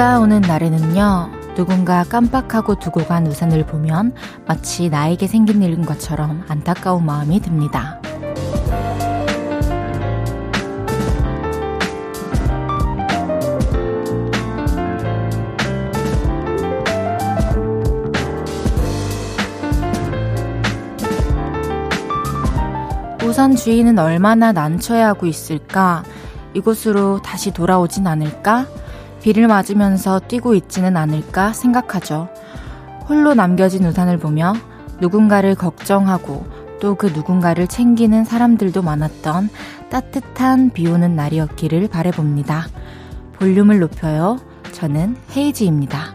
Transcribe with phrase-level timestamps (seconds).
[0.00, 4.14] 비가 오는 날에는요, 누군가 깜빡하고 두고 간 우산을 보면
[4.46, 8.00] 마치 나에게 생긴 일인 것처럼 안타까운 마음이 듭니다.
[23.22, 26.04] 우산 주인은 얼마나 난처해 하고 있을까?
[26.54, 28.66] 이곳으로 다시 돌아오진 않을까?
[29.22, 32.28] 비를 맞으면서 뛰고 있지는 않을까 생각하죠.
[33.08, 34.54] 홀로 남겨진 우산을 보며
[35.00, 39.50] 누군가를 걱정하고 또 그 누군가를 챙기는 사람들도 많았던
[39.90, 42.66] 따뜻한 비 오는 날이었기를 바래봅니다.
[43.34, 44.38] 볼륨을 높여요.
[44.72, 46.14] 저는 헤이지입니다.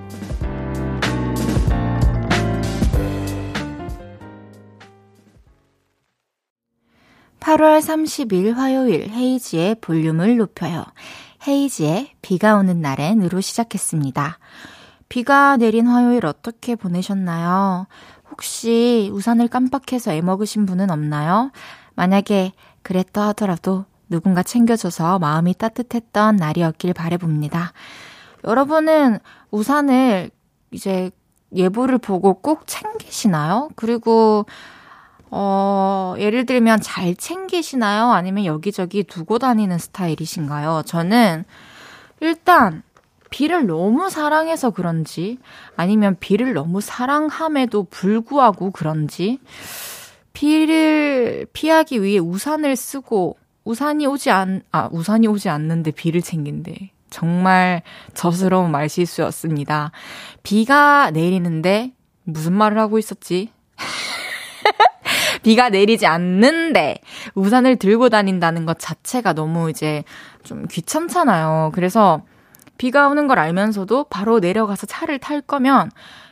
[7.40, 10.84] 8월 30일 화요일 헤이지의 볼륨을 높여요.
[11.48, 14.40] 헤이지의 비가 오는 날엔으로 시작했습니다.
[15.10, 17.88] 비가 내린 화요일 어떻게 보내셨나요?
[18.32, 21.52] 혹시 우산을 깜빡해서 애먹으신 분은 없나요?
[21.94, 27.74] 만약에 그랬다 하더라도 누군가 챙겨줘서 마음이 따뜻했던 날이었길 바래봅니다.
[28.44, 29.20] 여러분은
[29.52, 30.32] 우산을
[30.72, 31.12] 이제
[31.56, 33.70] 예보를 보고 꼭 챙기시나요?
[33.76, 34.46] 그리고
[35.38, 38.10] 어, 예를 들면 잘 챙기시나요?
[38.14, 40.84] 아니면 여기저기 두고 다니는 스타일이신가요?
[40.86, 41.44] 저는
[42.22, 42.84] 일단
[43.30, 45.38] 비를 너무 사랑해서 그런지
[45.76, 49.40] 아니면 비를 너무 사랑함에도 불구하고 그런지
[50.32, 56.92] 비를 피하기 위해 우산을 쓰고 우산이 오지 않, 아, 우산이 오지 않는데 비를 챙긴대.
[57.10, 57.82] 정말
[58.14, 59.92] 저스러운 말실수였습니다.
[60.44, 61.92] 비가 내리는데
[62.24, 63.52] 무슨 말을 하고 있었지?
[65.46, 66.98] 비가 내리지 않는데
[67.36, 70.04] 우산을 들고 다닌다는 것 자체가 너무 이제
[70.44, 71.70] 좀 귀찮잖아요.
[71.76, 72.24] 그래서
[72.80, 75.92] 비가 오는 걸 알면서도 바로 내려가서 차를 탈 거면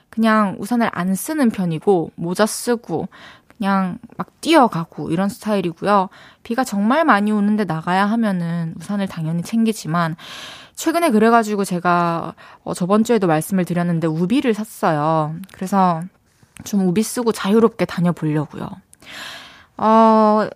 [0.09, 3.07] 그냥 우산을 안 쓰는 편이고 모자 쓰고
[3.55, 6.09] 그냥 막 뛰어가고 이런 스타일이고요.
[6.41, 10.15] 비가 정말 많이 오는데 나가야 하면은 우산을 당연히 챙기지만
[10.73, 15.35] 최근에 그래가지고 제가 어 저번 주에도 말씀을 드렸는데 우비를 샀어요.
[15.53, 16.01] 그래서
[16.63, 18.67] 좀 우비 쓰고 자유롭게 다녀보려고요.
[19.77, 20.47] 어,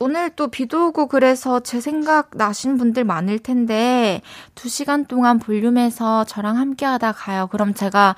[0.00, 4.22] 오늘 또 비도 오고 그래서 제 생각 나신 분들 많을 텐데,
[4.54, 7.48] 두 시간 동안 볼륨에서 저랑 함께 하다 가요.
[7.48, 8.14] 그럼 제가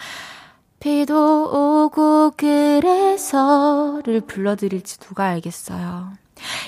[0.81, 6.13] 비도 오고 그래서를 불러드릴지 누가 알겠어요.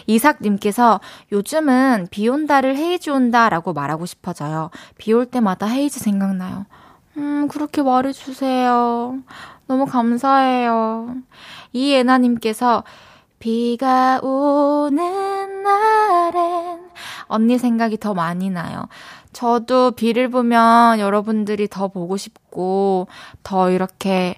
[0.06, 1.00] 이삭님께서
[1.32, 4.70] 요즘은 비 온다를 헤이즈 온다라고 말하고 싶어져요.
[4.98, 6.66] 비 올 때마다 헤이즈 생각나요.
[7.16, 9.18] 음, 그렇게 말해주세요.
[9.66, 11.16] 너무 감사해요.
[11.72, 12.84] 이애나님께서
[13.38, 16.90] 비가 오는 날엔
[17.26, 18.88] 언니 생각이 더 많이 나요.
[19.32, 23.08] 저도 비를 보면 여러분들이 더 보고 싶고
[23.42, 24.36] 더 이렇게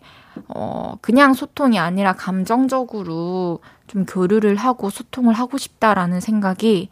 [0.49, 6.89] 어 그냥 소통이 아니라 감정적으로 좀 교류를 하고 소통을 하고 싶다라는 생각이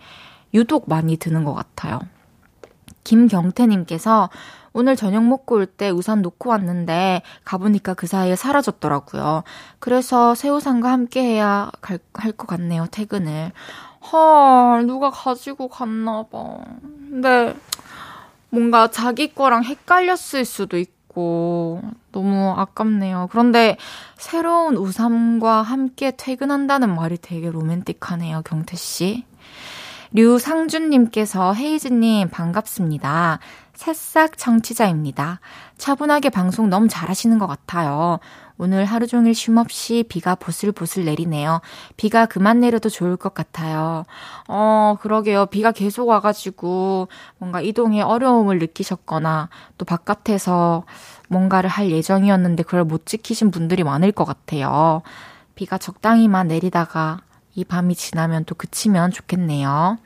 [0.55, 2.01] 유독 많이 드는 것 같아요.
[3.05, 4.31] 김경태님께서
[4.73, 9.45] 오늘 저녁 먹고 올 때 우산 놓고 왔는데 가보니까 그 사이에 사라졌더라고요.
[9.79, 11.71] 그래서 새 우산과 함께 해야
[12.15, 13.53] 할 것 같네요, 퇴근을.
[14.13, 16.57] 헐, 누가 가지고 갔나 봐.
[17.11, 17.55] 근데
[18.51, 23.29] 뭔가 자기 거랑 헷갈렸을 수도 있고 너무 아깝네요.
[23.31, 23.77] 그런데
[24.17, 29.25] 새로운 우산과 함께 퇴근한다는 말이 되게 로맨틱하네요, 경태 씨.
[30.15, 33.39] 류상준님께서 헤이즈님 반갑습니다.
[33.83, 35.41] 새싹 청취자입니다.
[35.77, 38.21] 차분하게 방송 너무 잘하시는 것 같아요.
[38.57, 41.61] 오늘 하루 종일 쉼없이 비가 보슬보슬 내리네요.
[41.97, 44.05] 비가 그만 내려도 좋을 것 같아요.
[44.47, 45.47] 어, 그러게요.
[45.47, 47.09] 비가 계속 와가지고
[47.39, 49.49] 뭔가 이동에 어려움을 느끼셨거나
[49.79, 50.85] 또 바깥에서
[51.27, 55.03] 뭔가를 할 예정이었는데 그걸 못 지키신 분들이 많을 것 같아요.
[55.57, 57.19] 비가 적당히만 내리다가
[57.57, 59.99] 이 밤이 지나면 또 그치면 좋겠네요.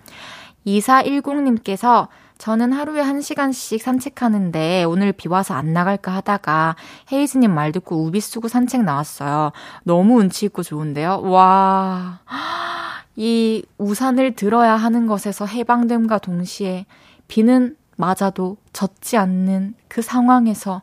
[0.67, 2.09] 2410님께서
[2.39, 6.77] 저는 하루에 1시간씩 산책하는데 오늘 비 와서 안 나갈까 하다가
[7.13, 9.53] 헤이즈님 말 듣고 우비 쓰고 산책 나왔어요.
[9.85, 11.23] 너무 운치 있고 좋은데요?
[11.23, 12.21] 와.
[13.17, 16.85] 이 우산을 들어야 하는 것에서 해방됨과 동시에
[17.29, 20.83] 비는 맞아도 젖지 않는 그 상황에서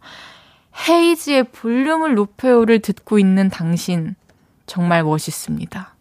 [0.90, 4.16] 헤이즈의 볼륨을 높여요를 듣고 있는 당신
[4.66, 5.93] 정말 멋있습니다.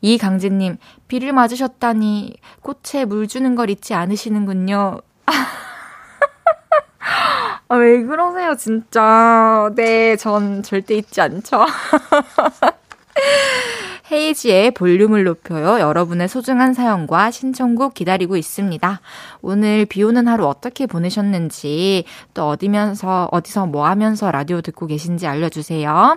[0.00, 0.78] 이강재님,
[1.08, 5.00] 비를 맞으셨다니 꽃에 물 주는 걸 잊지 않으시는군요.
[7.68, 9.70] 아, 왜 그러세요, 진짜.
[9.76, 11.66] 네, 전 절대 잊지 않죠.
[14.10, 15.78] 헤이지의 볼륨을 높여요.
[15.78, 19.00] 여러분의 소중한 사연과 신청곡 기다리고 있습니다.
[19.40, 22.04] 오늘 비 오는 하루 어떻게 보내셨는지,
[22.34, 26.16] 또 어디면서, 어디서 뭐 하면서 라디오 듣고 계신지 알려주세요.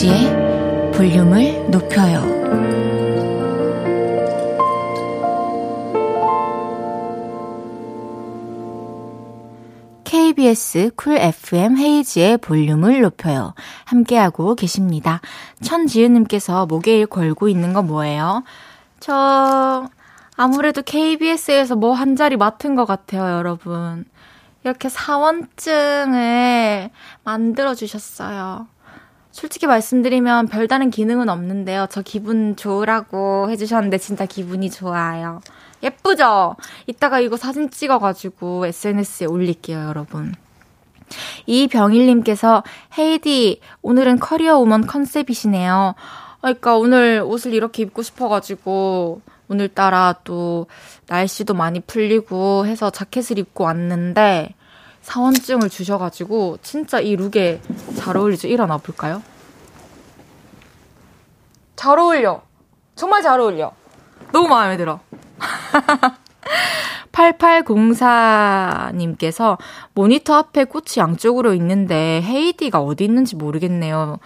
[0.00, 2.40] 이은지의 볼륨을 높여요.
[10.04, 13.52] KBS 쿨 FM 헤이지의 볼륨을 높여요.
[13.84, 15.20] 함께하고 계십니다.
[15.62, 18.42] 천지은님께서 목에 걸고 있는 건 뭐예요?
[19.00, 19.86] 저,
[20.36, 24.06] 아무래도 KBS에서 뭐 한 자리 맡은 것 같아요, 여러분.
[24.64, 26.88] 이렇게 사원증을
[27.24, 28.66] 만들어주셨어요.
[29.32, 31.86] 솔직히 말씀드리면 별다른 기능은 없는데요.
[31.90, 35.40] 저 기분 좋으라고 해주셨는데 진짜 기분이 좋아요.
[35.82, 36.56] 예쁘죠?
[36.86, 40.34] 이따가 이거 사진 찍어가지고 SNS에 올릴게요, 여러분.
[41.46, 42.62] 이병일님께서
[42.98, 45.94] 헤이디 오늘은 커리어 우먼 컨셉이시네요.
[46.40, 50.66] 그러니까 오늘 옷을 이렇게 입고 싶어가지고 오늘따라 또
[51.08, 54.54] 날씨도 많이 풀리고 해서 자켓을 입고 왔는데
[55.02, 57.60] 사원증을 주셔가지고 진짜 이 룩에
[57.96, 58.48] 잘 어울리죠?
[58.48, 59.22] 일어나 볼까요?
[61.76, 62.42] 잘 어울려.
[62.94, 63.72] 정말 잘 어울려.
[64.32, 65.00] 너무 마음에 들어.
[67.12, 69.56] 8804님께서
[69.94, 74.18] 모니터 앞에 꽃이 양쪽으로 있는데 헤이디가 어디 있는지 모르겠네요.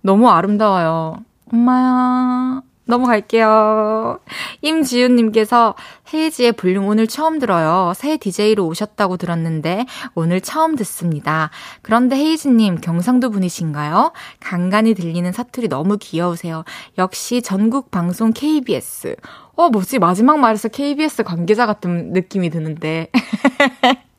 [0.00, 1.16] 너무 아름다워요.
[1.52, 2.62] 엄마야.
[2.84, 4.18] 넘어갈게요.
[4.60, 5.74] 임지윤님께서
[6.12, 7.92] 헤이지의 볼륨 오늘 처음 들어요.
[7.94, 11.50] 새 DJ로 오셨다고 들었는데 오늘 처음 듣습니다.
[11.82, 14.12] 그런데 헤이지님 경상도 분이신가요?
[14.40, 16.64] 간간히 들리는 사투리 너무 귀여우세요.
[16.98, 19.16] 역시 전국 방송 KBS.
[19.54, 19.98] 어, 뭐지?
[19.98, 23.10] 마지막 말에서 KBS 관계자 같은 느낌이 드는데.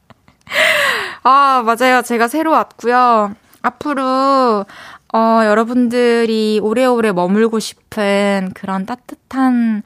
[1.24, 2.02] 아, 맞아요.
[2.02, 3.36] 제가 새로 왔고요.
[3.64, 4.66] 앞으로
[5.14, 9.84] 어, 여러분들이 오래오래 머물고 싶은 그런 따뜻한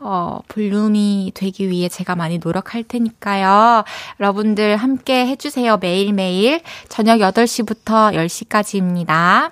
[0.00, 3.82] 어, 볼륨이 되기 위해 제가 많이 노력할 테니까요.
[4.20, 5.78] 여러분들 함께 해주세요.
[5.78, 6.60] 매일매일.
[6.88, 9.50] 저녁 8시부터 10시까지입니다.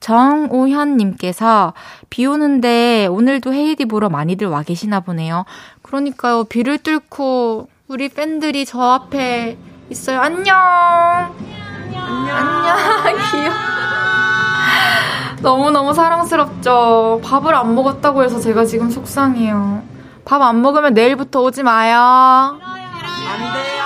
[0.00, 1.74] 정오현님께서
[2.10, 5.44] 비 오는데 오늘도 헤이디 보러 많이들 와 계시나 보네요.
[5.82, 6.44] 그러니까요.
[6.44, 9.56] 비를 뚫고 우리 팬들이 저 앞에
[9.90, 10.20] 있어요.
[10.20, 10.56] 안녕!
[10.56, 12.02] 안녕!
[12.02, 13.16] 안녕!
[13.30, 13.78] 귀여워.
[15.40, 17.20] 너무너무 사랑스럽죠.
[17.24, 19.82] 밥을 안 먹었다고 해서 제가 지금 속상해요.
[20.24, 21.96] 밥 안 먹으면 내일부터 오지 마요.
[21.98, 22.58] 안
[23.54, 23.84] 돼요.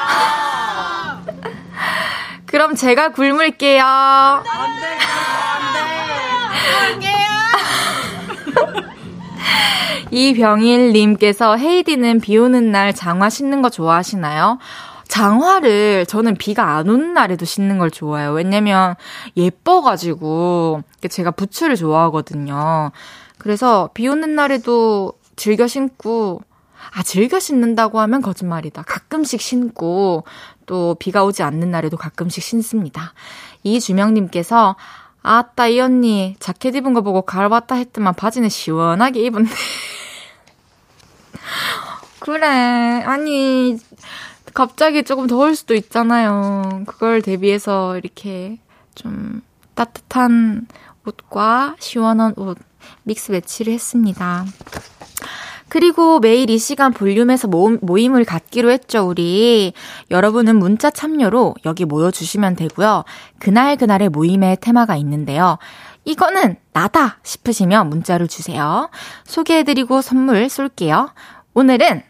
[2.47, 3.85] 그럼 제가 굶을게요.
[3.85, 4.87] 안 돼,
[6.91, 7.13] 안 돼.
[10.11, 14.59] 이병일님께서 헤이디는 비 오는 날 장화 신는 거 좋아하시나요?
[15.13, 18.33] 장화를 저는 비가 안 오는 날에도 신는 걸 좋아해요.
[18.33, 18.95] 왜냐면
[19.37, 22.93] 예뻐가지고 제가 부츠를 좋아하거든요.
[23.37, 26.41] 그래서 비 오는 날에도 즐겨 신고
[26.95, 28.83] 아, 즐겨 신는다고 하면 거짓말이다.
[28.83, 30.25] 가끔씩 신고,
[30.67, 33.15] 또 비가 오지 않는 날에도 가끔씩 신습니다.
[33.63, 34.77] 이주명님께서,
[35.23, 39.49] 아따, 이 언니, 자켓 입은 거 보고 가을 왔다 했더만 바지는 시원하게 입었네.
[42.21, 42.47] 그래.
[43.07, 43.79] 아니,
[44.55, 46.83] 갑자기 조금 더울 수도 있잖아요.
[46.87, 48.59] 그걸 대비해서 이렇게
[48.95, 49.43] 좀
[49.75, 50.67] 따뜻한
[51.07, 52.59] 옷과 시원한 옷
[53.05, 54.45] 믹스 매치를 했습니다.
[55.69, 59.73] 그리고 매일 이 시간 볼륨에서 모임, 을 갖기로 했죠, 우리.
[60.11, 63.05] 여러분은 문자 참여로 여기 모여주시면 되고요.
[63.39, 65.57] 그날 그날의 모임의 테마가 있는데요.
[66.05, 68.91] 이거는 나다 싶으시면 문자를 주세요.
[69.25, 71.09] 소개해드리고 선물 쏠게요.
[71.55, 72.03] 오늘은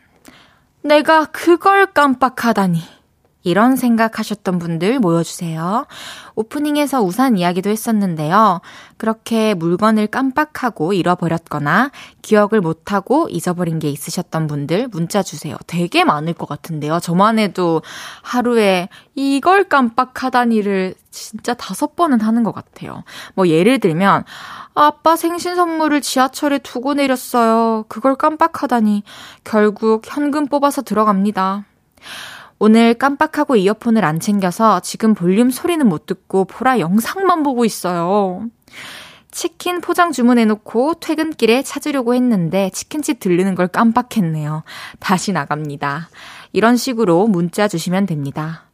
[0.83, 3.03] 내가 그걸 깜빡하다니.
[3.45, 5.87] 이런 생각하셨던 분들 모여주세요.
[6.37, 8.61] 오프닝에서 우산 이야기도 했었는데요.
[8.97, 11.91] 그렇게 물건을 깜빡하고 잃어버렸거나
[12.23, 15.57] 기억을 못하고 잊어버린 게 있으셨던 분들 문자 주세요.
[15.67, 17.01] 되게 많을 것 같은데요.
[17.01, 17.83] 저만 해도
[18.23, 23.03] 하루에 이걸 깜빡하다니를 진짜 다섯 번은 하는 것 같아요.
[23.35, 24.25] 뭐 예를 들면,
[24.75, 27.85] 아빠 생신 선물을 지하철에 두고 내렸어요.
[27.89, 29.03] 그걸 깜빡하다니
[29.45, 31.65] 결국 현금 뽑아서 들어갑니다.
[32.59, 38.47] 오늘 깜빡하고 이어폰을 안 챙겨서 지금 볼륨 소리는 못 듣고 보라 영상만 보고 있어요.
[39.33, 44.63] 치킨 포장 주문해놓고 퇴근길에 찾으려고 했는데 치킨집 들르는 걸 깜빡했네요.
[45.01, 46.09] 다시 나갑니다.
[46.53, 48.65] 이런 식으로 문자 주시면 됩니다.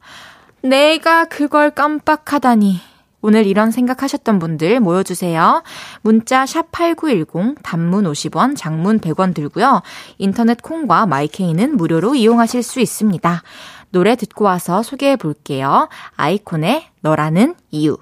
[0.61, 2.88] 내가 그걸 깜빡하다니.
[3.21, 5.63] 오늘 이런 생각하셨던 분들 모여주세요.
[6.03, 9.83] 문자 샵 8910, 단문 50원, 장문 100원 들고요.
[10.19, 13.43] 인터넷 콩과 마이케이는 무료로 이용하실 수 있습니다.
[13.91, 15.89] 노래 듣고 와서 소개해 볼게요.
[16.17, 17.97] 아이콘의 너라는 이유.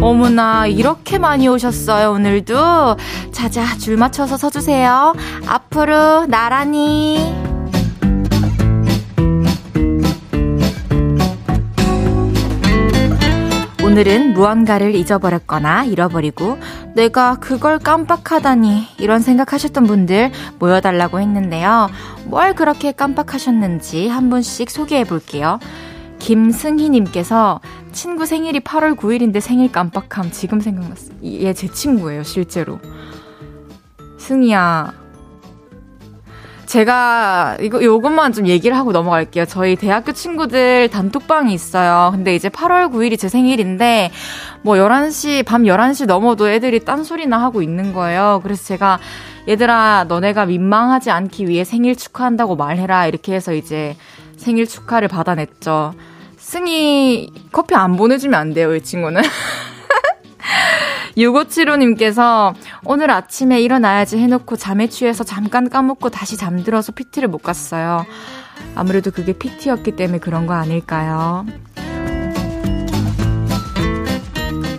[0.00, 2.96] 어머나, 이렇게 많이 오셨어요, 오늘도.
[3.32, 5.14] 자자, 줄 맞춰서 서주세요.
[5.46, 7.49] 앞으로 나란히.
[13.90, 16.58] 오늘은 무언가를 잊어버렸거나 잃어버리고
[16.94, 20.30] 내가 그걸 깜빡하다니 이런 생각하셨던 분들
[20.60, 21.88] 모여달라고 했는데요.
[22.26, 25.58] 뭘 그렇게 깜빡하셨는지 한 분씩 소개해 볼게요.
[26.20, 31.12] 김승희님께서 친구 생일이 8월 9일인데 생일 깜빡함 지금 생각났어.
[31.24, 32.78] 얘 제 친구예요, 실제로.
[34.18, 34.92] 승희야.
[36.70, 39.44] 제가 이거 요것만 좀 얘기를 하고 넘어갈게요.
[39.44, 42.10] 저희 대학교 친구들 단톡방이 있어요.
[42.12, 44.12] 근데 이제 8월 9일이 제 생일인데
[44.62, 48.38] 뭐 11시 밤 11시 넘어도 애들이 딴소리나 하고 있는 거예요.
[48.44, 49.00] 그래서 제가
[49.48, 53.96] 얘들아 너네가 민망하지 않기 위해 생일 축하한다고 말해라 이렇게 해서 이제
[54.36, 55.94] 생일 축하를 받아냈죠.
[56.38, 59.22] 승희 커피 안 보내주면 안 돼요, 이 친구는.
[61.16, 68.04] 6575님께서 오늘 아침에 일어나야지 해놓고 잠에 취해서 잠깐 까먹고 다시 잠들어서 PT를 못 갔어요.
[68.74, 71.46] 아무래도 그게 PT였기 때문에 그런 거 아닐까요?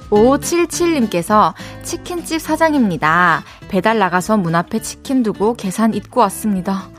[0.09, 3.43] 5577님께서 치킨집 사장입니다.
[3.69, 6.89] 배달 나가서 문 앞에 치킨 두고 계산 잊고 왔습니다.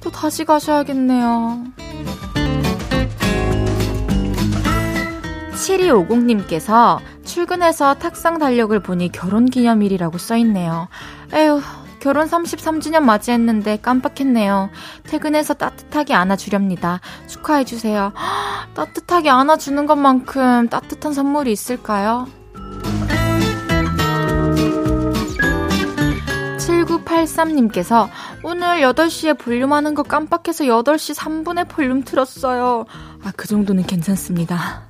[0.00, 1.64] 또 다시 가셔야겠네요.
[5.60, 10.88] 7250님께서 출근해서 탁상 달력을 보니 결혼 기념일이라고 써있네요.
[11.34, 11.60] 에휴,
[12.00, 14.70] 결혼 33주년 맞이했는데 깜빡했네요.
[15.04, 17.00] 퇴근해서 따뜻하게 안아주렵니다.
[17.26, 18.12] 축하해주세요.
[18.74, 22.26] 따뜻하게 안아주는 것만큼 따뜻한 선물이 있을까요?
[26.58, 28.08] 7983님께서
[28.42, 32.86] 오늘 8시에 볼륨 하는 거 깜빡해서 8시 3분에 볼륨 틀었어요.
[33.22, 34.88] 아, 그 정도는 괜찮습니다.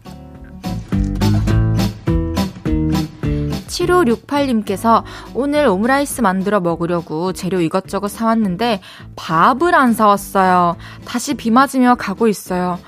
[3.80, 5.02] 7568님께서
[5.34, 8.80] 오늘 오므라이스 만들어 먹으려고 재료 이것저것 사왔는데
[9.16, 10.76] 밥을 안 사왔어요.
[11.04, 12.78] 다시 비 맞으며 가고 있어요.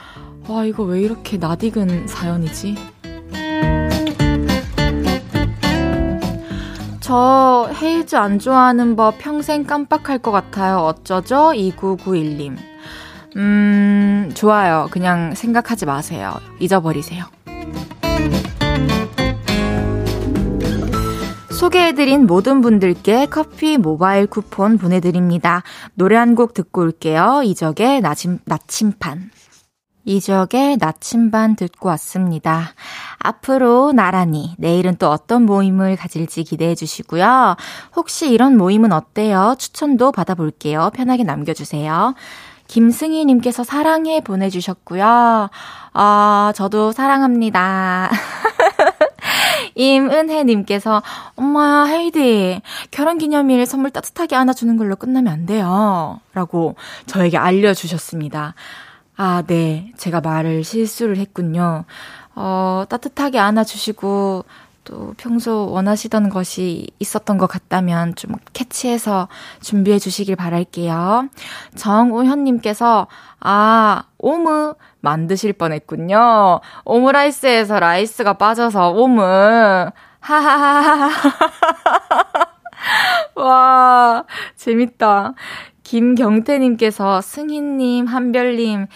[0.49, 2.77] 와, 이거 왜 이렇게 낯익은 사연이지?
[7.01, 10.79] 저 헤이즈 안 좋아하는 법 평생 깜빡할 것 같아요.
[10.79, 11.53] 어쩌죠?
[11.53, 12.57] 2991님.
[13.37, 14.89] 음, 좋아요.
[14.91, 16.35] 그냥 생각하지 마세요.
[16.59, 17.25] 잊어버리세요.
[21.63, 25.63] 소개해드린 모든 분들께 커피 모바일 쿠폰 보내드립니다.
[25.95, 27.43] 노래 한 곡 듣고 올게요.
[27.45, 29.31] 이적의 나침, 나침판.
[30.05, 32.73] 이적의 나침반 듣고 왔습니다.
[33.21, 37.55] 앞으로 나란히 내일은 또 어떤 모임을 가질지 기대해 주시고요.
[37.95, 39.55] 혹시 이런 모임은 어때요?
[39.57, 40.91] 추천도 받아볼게요.
[40.93, 42.17] 편하게 남겨주세요.
[42.67, 45.49] 김승희님께서 사랑해 보내주셨고요.
[45.93, 48.11] 아, 저도 사랑합니다.
[49.83, 51.03] 임은혜님께서,
[51.35, 52.61] 엄마, 헤이디,
[52.91, 56.21] 결혼 기념일 선물 따뜻하게 안아주는 걸로 끝나면 안 돼요.
[56.35, 58.55] 라고 저에게 알려주셨습니다.
[59.17, 59.93] 아, 네.
[59.97, 61.85] 제가 말을 실수를 했군요.
[62.35, 64.45] 어, 따뜻하게 안아주시고,
[64.85, 69.29] 또 평소 원하시던 것이 있었던 것 같다면 좀 캐치해서
[69.61, 71.29] 준비해 주시길 바랄게요.
[71.77, 73.07] 정우현님께서,
[73.41, 76.61] 아, 오무 만드실 뻔 했군요.
[76.85, 79.21] 오므라이스에서 라이스가 빠져서 오무.
[80.21, 81.11] 하하하하.
[83.35, 84.25] 와,
[84.57, 85.35] 재밌다.
[85.83, 88.87] 김경태님께서 승희님, 한별님,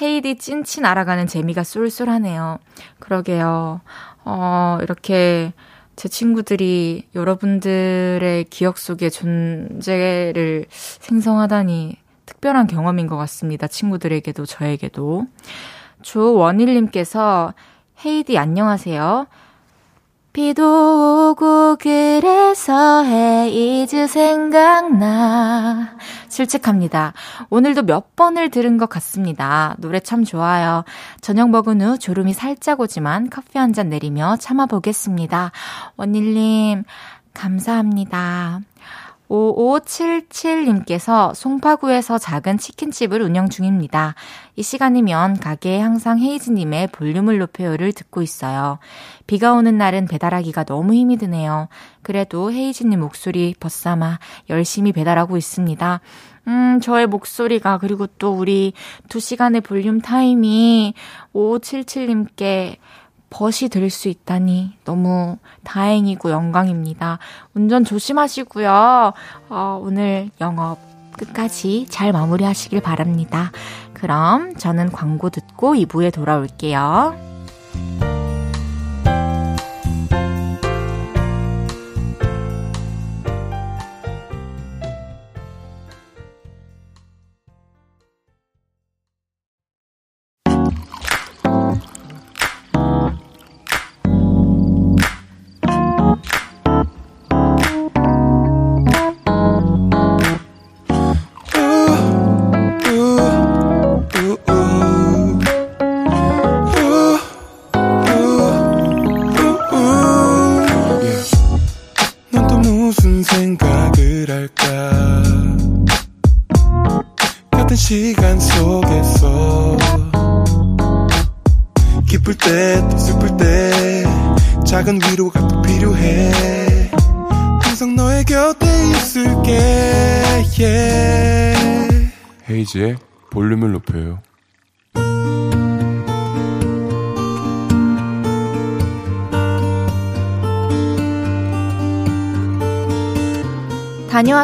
[0.00, 2.58] 헤이디 찐친 알아가는 재미가 쏠쏠하네요.
[3.00, 3.80] 그러게요.
[4.24, 5.52] 어, 이렇게
[5.96, 11.96] 제 친구들이 여러분들의 기억 속에 존재를 생성하다니
[12.46, 13.66] 특별한 경험인 것 같습니다.
[13.66, 15.26] 친구들에게도 저에게도.
[16.02, 17.54] 조원일님께서
[18.04, 19.26] 헤이디 안녕하세요.
[20.32, 25.96] 비도 오고 그래서 헤이즈 생각나.
[26.28, 27.14] 실측합니다.
[27.50, 29.74] 오늘도 몇 번을 들은 것 같습니다.
[29.78, 30.84] 노래 참 좋아요.
[31.20, 35.50] 저녁 먹은 후 졸음이 살짝 오지만 커피 한 잔 내리며 참아보겠습니다.
[35.96, 36.84] 원일님,
[37.34, 38.60] 감사합니다.
[39.28, 44.14] 5577님께서 송파구에서 작은 치킨집을 운영 중입니다.
[44.54, 48.78] 이 시간이면 가게에 항상 헤이즈님의 볼륨을 높여요를 듣고 있어요.
[49.26, 51.68] 비가 오는 날은 배달하기가 너무 힘이 드네요.
[52.02, 54.18] 그래도 헤이즈님 목소리 벗삼아
[54.50, 56.00] 열심히 배달하고 있습니다.
[56.48, 58.72] 음, 저의 목소리가, 그리고 또 우리
[59.08, 60.94] 두 시간의 볼륨 타임이
[61.34, 62.76] 5577님께
[63.30, 67.18] 벗이 될 수 있다니 너무 다행이고 영광입니다.
[67.54, 69.12] 운전 조심하시고요.
[69.48, 70.78] 어, 오늘 영업
[71.18, 73.50] 끝까지 잘 마무리하시길 바랍니다.
[73.94, 78.15] 그럼 저는 광고 듣고 2부에 돌아올게요.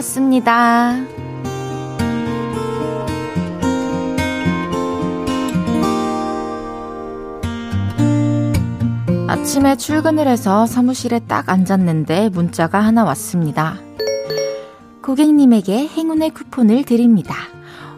[0.02, 0.96] 다녀왔습니다.
[9.28, 13.76] 아침에 출근을 해서 사무실에 딱 앉았는데 문자가 하나 왔습니다.
[15.02, 17.34] 고객님에게 행운의 쿠폰을 드립니다.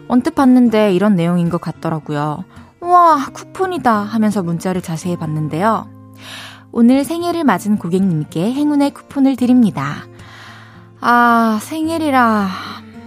[0.07, 2.45] 언뜻 봤는데 이런 내용인 것 같더라고요.
[2.81, 5.89] 우와, 쿠폰이다 하면서 문자를 자세히 봤는데요.
[6.71, 10.05] 오늘 생일을 맞은 고객님께 행운의 쿠폰을 드립니다.
[11.01, 12.49] 아, 생일이라,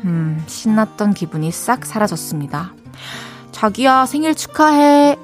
[0.05, 2.73] 음, 신났던 기분이 싹 사라졌습니다.
[3.51, 5.17] 자기야, 생일 축하해.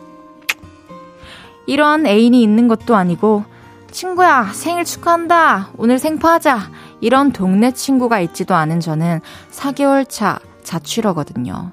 [1.66, 3.44] 이런 애인이 있는 것도 아니고,
[3.90, 5.70] 친구야, 생일 축하한다.
[5.76, 6.70] 오늘 생파하자.
[7.00, 11.72] 이런 동네 친구가 있지도 않은 저는 4개월 차 자취러거든요.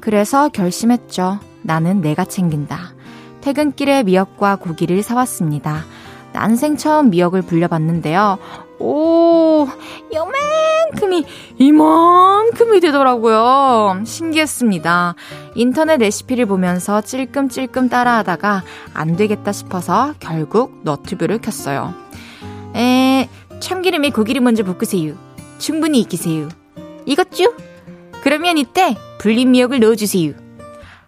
[0.00, 1.38] 그래서 결심했죠.
[1.62, 2.92] 나는 내가 챙긴다.
[3.40, 5.84] 퇴근길에 미역과 고기를 사왔습니다.
[6.32, 8.38] 난생 처음 미역을 불려봤는데요.
[8.78, 9.68] 오,
[10.12, 11.24] 요만큼이,
[11.58, 14.02] 이만큼이 되더라고요.
[14.04, 15.14] 신기했습니다.
[15.54, 21.94] 인터넷 레시피를 보면서 찔끔찔끔 따라하다가 안 되겠다 싶어서 결국 너튜브를 켰어요.
[22.74, 23.28] 에,
[23.60, 25.14] 참기름에 고기를 먼저 볶으세요.
[25.58, 26.48] 충분히 익히세요.
[27.06, 27.54] 이것죠?
[28.22, 30.32] 그러면 이때 불린 미역을 넣어주세요.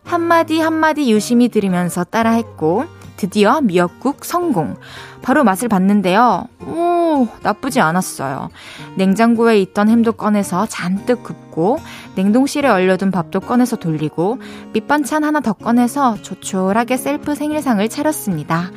[0.05, 2.85] 한마디 한마디 유심히 들으면서 따라했고,
[3.17, 4.77] 드디어 미역국 성공.
[5.23, 6.47] 바로 맛을 봤는데요.
[6.67, 8.51] 오, 나쁘지 않았어요.
[8.97, 11.79] 냉장고에 있던 햄도 꺼내서 잔뜩 굽고,
[12.15, 14.39] 냉동실에 얼려둔 밥도 꺼내서 돌리고,
[14.73, 18.71] 밑반찬 하나 더 꺼내서 조촐하게 셀프 생일상을 차렸습니다.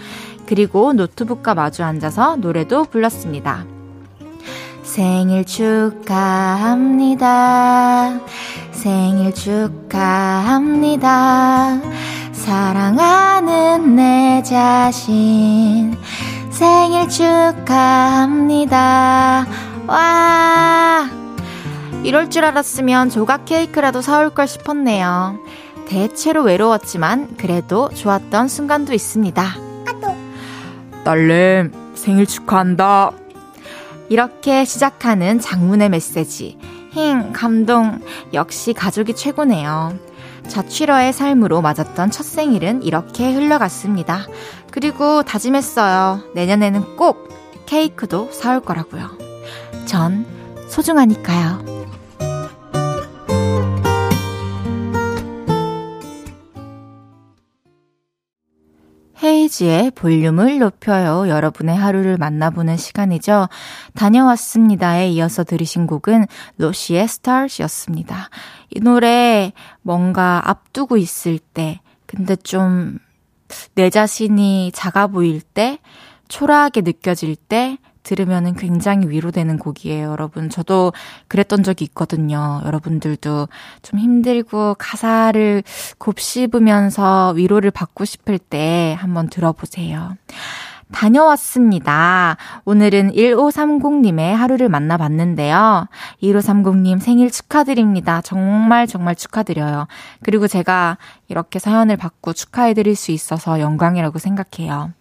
[0.48, 3.66] 그리고 노트북과 마주 앉아서 노래도 불렀습니다.
[4.82, 5.80] 생일 축하합니다.
[8.72, 11.10] 생일 축하합니다.
[12.40, 15.96] 사랑하는 내 자신.
[16.50, 18.66] 생일 축하합니다.
[19.86, 21.10] 와!
[22.04, 25.38] 이럴 줄 알았으면 조각 케이크라도 사올 걸 싶었네요.
[25.88, 29.44] 대체로 외로웠지만 그래도 좋았던 순간도 있습니다.
[31.04, 33.12] 딸님, 생일 축하한다.
[34.08, 36.58] 이렇게 시작하는 장문의 메시지.
[36.94, 38.00] 힝, 감동.
[38.34, 40.09] 역시 가족이 최고네요.
[40.50, 44.28] 자취러의 삶으로 맞았던 첫 생일은 이렇게 흘러갔습니다.
[44.72, 46.22] 그리고 다짐했어요.
[46.36, 47.30] 내년에는 꼭
[47.66, 49.10] 케이크도 사올 거라고요.
[49.86, 50.26] 전
[50.68, 51.79] 소중하니까요.
[59.22, 61.28] 헤이지의 볼륨을 높여요.
[61.28, 63.50] 여러분의 하루를 만나보는 시간이죠.
[63.96, 66.26] 다녀왔습니다에 이어서 들으신 곡은
[66.58, 68.30] 로시의 스타즈였습니다.
[68.70, 69.52] 이 노래
[69.82, 73.00] 뭔가 앞두고 있을 때, 근데 좀
[73.76, 75.80] 내 자신이 작아 보일 때,
[76.28, 77.78] 초라하게 느껴질 때,
[78.10, 80.50] 들으면은 굉장히 위로되는 곡이에요, 여러분.
[80.50, 80.94] 저도
[81.28, 82.60] 그랬던 적이 있거든요.
[82.66, 83.48] 여러분들도
[83.84, 85.62] 좀 힘들고 가사를
[86.00, 90.16] 곱씹으면서 위로를 받고 싶을 때 한번 들어보세요.
[90.92, 92.38] 다녀왔습니다.
[92.66, 95.88] 오늘은 1530님의 하루를 만나봤는데요.
[96.24, 98.22] 1530님 생일 축하드립니다.
[98.22, 99.86] 정말 정말 축하드려요.
[100.24, 104.92] 그리고 제가 이렇게 사연을 받고 축하해드릴 수 있어서 영광이라고 생각해요.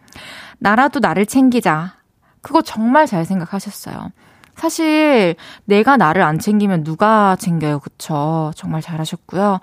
[0.58, 1.97] 나라도 나를 챙기자.
[2.42, 4.12] 그거 정말 잘 생각하셨어요.
[4.54, 8.50] 사실 내가 나를 안 챙기면 누가 챙겨요, 그쵸?
[8.56, 9.60] 정말 잘하셨고요.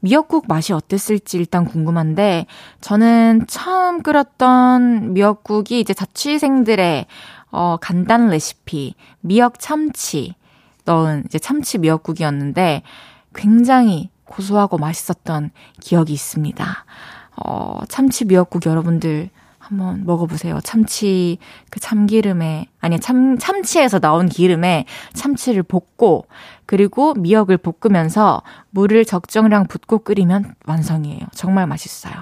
[0.00, 2.46] 미역국 맛이 어땠을지 일단 궁금한데
[2.80, 7.06] 저는 처음 끓였던 미역국이 이제 자취생들의
[7.52, 10.34] 어 간단 레시피 미역 참치
[10.86, 12.82] 넣은 이제 참치 미역국이었는데
[13.34, 16.64] 굉장히 고소하고 맛있었던 기억이 있습니다.
[17.44, 19.28] 어 참치 미역국 여러분들
[19.70, 20.60] 한번 먹어보세요.
[20.62, 21.38] 참치,
[21.70, 26.26] 그 참기름에, 아니, 참, 참치에서 나온 기름에 참치를 볶고,
[26.66, 31.20] 그리고 미역을 볶으면서 물을 적정량 붓고 끓이면 완성이에요.
[31.32, 32.14] 정말 맛있어요.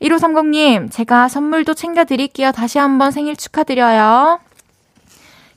[0.00, 2.52] 1530님, 제가 선물도 챙겨드릴게요.
[2.52, 4.40] 다시 한번 생일 축하드려요.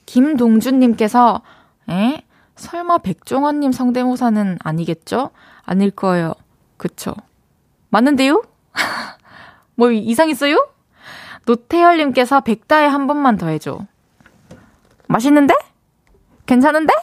[0.05, 1.41] 김동준님께서,
[1.89, 2.23] 에?
[2.55, 5.29] 설마 백종원님 성대모사는 아니겠죠?
[5.63, 6.33] 아닐 거예요.
[6.75, 7.15] 그쵸?
[7.89, 8.43] 맞는데요?
[9.75, 10.67] 뭐 이상 있어요?
[11.49, 13.79] 노태열님께서 백다에 한 번만 더 해줘.
[15.07, 15.55] 맛있는데?
[16.45, 16.93] 괜찮은데?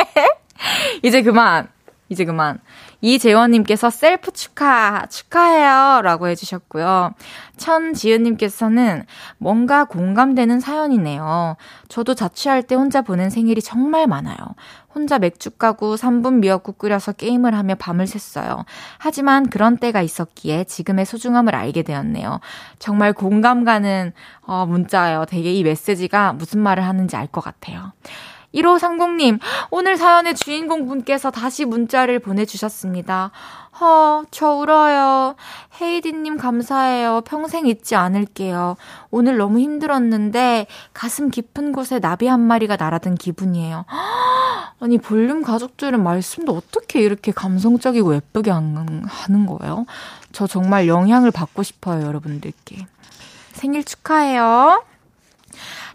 [1.02, 1.68] 이제 그만.
[2.10, 2.60] 이제 그만.
[3.00, 6.02] 이재원님께서 셀프 축하, 축하해요.
[6.02, 7.14] 라고 해주셨고요.
[7.56, 9.04] 천지은님께서는
[9.38, 11.56] 뭔가 공감되는 사연이네요.
[11.88, 14.36] 저도 자취할 때 혼자 보낸 생일이 정말 많아요.
[14.94, 18.64] 혼자 맥주 까고 3분 미역국 끓여서 게임을 하며 밤을 샜어요.
[18.98, 22.40] 하지만 그런 때가 있었기에 지금의 소중함을 알게 되었네요.
[22.78, 24.12] 정말 공감 가는
[24.46, 25.26] 어, 문자예요.
[25.28, 27.92] 되게 이 메시지가 무슨 말을 하는지 알 것 같아요.
[28.56, 29.38] 1530님,
[29.70, 33.30] 오늘 사연의 주인공 분께서 다시 문자를 보내주셨습니다.
[33.78, 35.36] 허, 저 울어요.
[35.80, 37.20] 헤이디님 감사해요.
[37.26, 38.76] 평생 잊지 않을게요.
[39.10, 43.84] 오늘 너무 힘들었는데 가슴 깊은 곳에 나비 한 마리가 날아든 기분이에요.
[44.80, 49.86] 아니, 볼륨 가족들은 말씀도 어떻게 이렇게 감성적이고 예쁘게 하는 거예요?
[50.32, 52.86] 저 정말 영향을 받고 싶어요, 여러분들께.
[53.52, 54.84] 생일 축하해요.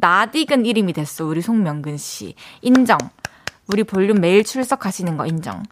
[0.00, 1.24] 나딕은 이름이 됐어.
[1.24, 2.34] 우리 송명근 씨.
[2.60, 2.98] 인정.
[3.68, 5.62] 우리 볼륨 매일 출석하시는 거 인정.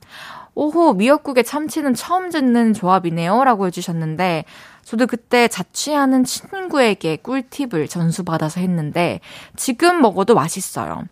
[0.55, 3.45] 오호, 미역국에 참치는 처음 듣는 조합이네요.
[3.45, 4.45] 라고 해주셨는데,
[4.83, 9.21] 저도 그때 자취하는 친구에게 꿀팁을 전수받아서 했는데,
[9.57, 11.05] 지금 먹어도 맛있어요.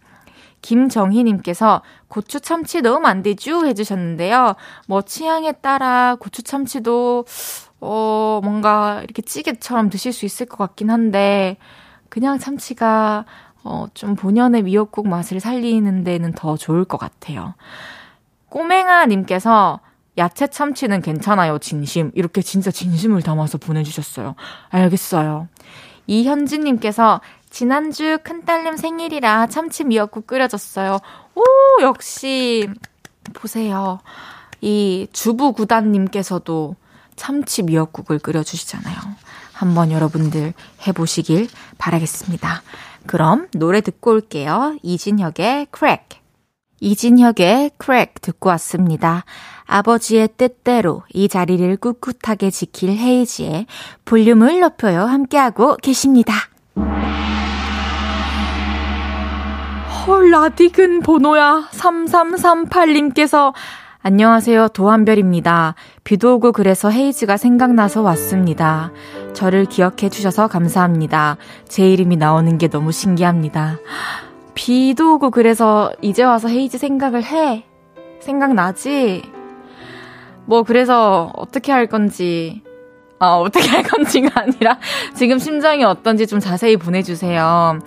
[0.61, 3.65] 김정희님께서 고추 참치 넣으면 안 되죠?
[3.65, 4.57] 해주셨는데요.
[4.87, 7.25] 뭐, 취향에 따라 고추 참치도,
[7.81, 11.59] 어, 뭔가 이렇게 찌개처럼 드실 수 있을 것 같긴 한데,
[12.09, 13.25] 그냥 참치가
[13.65, 17.55] 어, 좀 본연의 미역국 맛을 살리는 데는 더 좋을 것 같아요.
[18.49, 19.81] 꼬맹아님께서
[20.17, 22.11] 야채 참치는 괜찮아요, 진심.
[22.15, 24.35] 이렇게 진짜 진심을 담아서 보내주셨어요.
[24.71, 25.49] 알겠어요.
[26.07, 30.99] 이현진님께서 지난주 큰딸님 생일이라 참치 미역국 끓여줬어요.
[31.35, 31.43] 오,
[31.83, 32.69] 역시,
[33.33, 34.01] 보세요.
[34.61, 36.75] 이 주부 구단님께서도
[37.15, 38.97] 참치 미역국을 끓여주시잖아요.
[39.59, 40.55] 한번 여러분들
[40.87, 42.63] 해보시길 바라겠습니다.
[43.07, 44.77] 그럼 노래 듣고 올게요.
[44.85, 46.09] 이진혁의 Crack.
[46.79, 49.25] 이진혁의 Crack 듣고 왔습니다.
[49.67, 53.67] 아버지의 뜻대로 이 자리를 꿋꿋하게 지킬 헤이즈의
[54.05, 56.35] 볼륨을 높여요 함께하고 계십니다.
[60.07, 61.69] 헐, 라디근 번호야.
[61.73, 63.53] 3338님께서
[64.01, 64.69] 안녕하세요.
[64.69, 65.75] 도한별입니다.
[66.05, 68.93] 비도 오고 그래서 헤이즈가 생각나서 왔습니다.
[69.39, 71.37] 저를 기억해 주셔서 감사합니다.
[71.69, 73.79] 제 이름이 나오는 게 너무 신기합니다.
[74.55, 77.65] 비도 오고 그래서 이제 와서 헤이즈 생각을 해.
[78.19, 79.23] 생각나지?
[80.45, 82.65] 뭐, 그래서 어떻게 할 건지,
[83.21, 84.81] 아, 어떻게 할 건지가 아니라
[85.15, 87.79] 지금 심정이 어떤지 좀 자세히 보내주세요.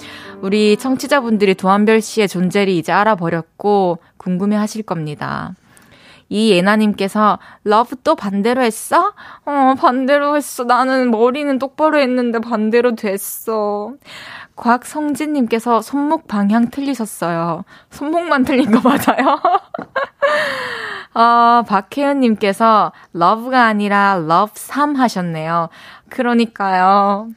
[0.42, 5.54] 우리 청취자분들이 도한별 씨의 존재를 이제 알아버렸고 궁금해 하실 겁니다.
[6.32, 9.12] 이 예나님께서 Love 또 반대로 했어?
[9.46, 10.64] 어, 반대로 했어.
[10.64, 13.92] 나는 머리는 똑바로 했는데 반대로 됐어.
[14.56, 17.66] 곽성진님께서 손목 방향 틀리셨어요.
[17.90, 19.42] 손목만 틀린 거 맞아요?
[21.14, 25.68] 어, 박혜연님께서 Love가 아니라 Love 3 하셨네요.
[26.10, 27.28] 그러니까요.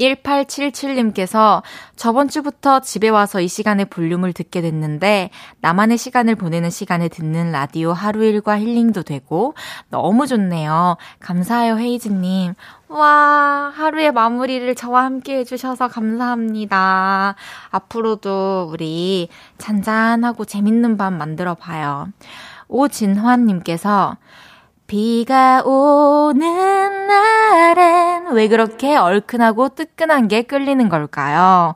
[0.00, 1.62] 1877님께서
[1.96, 5.30] 저번 주부터 집에 와서 이 시간에 볼륨을 듣게 됐는데
[5.60, 9.54] 나만의 시간을 보내는 시간에 듣는 라디오 하루 일과 힐링도 되고
[9.90, 10.96] 너무 좋네요.
[11.20, 12.54] 감사해요, 헤이즈님.
[12.88, 17.34] 와, 하루의 마무리를 저와 함께 해주셔서 감사합니다.
[17.70, 19.28] 앞으로도 우리
[19.58, 22.08] 잔잔하고 재밌는 밤 만들어 봐요.
[22.68, 24.16] 오진환님께서
[24.86, 31.74] 비가 오는 날엔 왜 그렇게 얼큰하고 뜨끈한 게 끌리는 걸까요?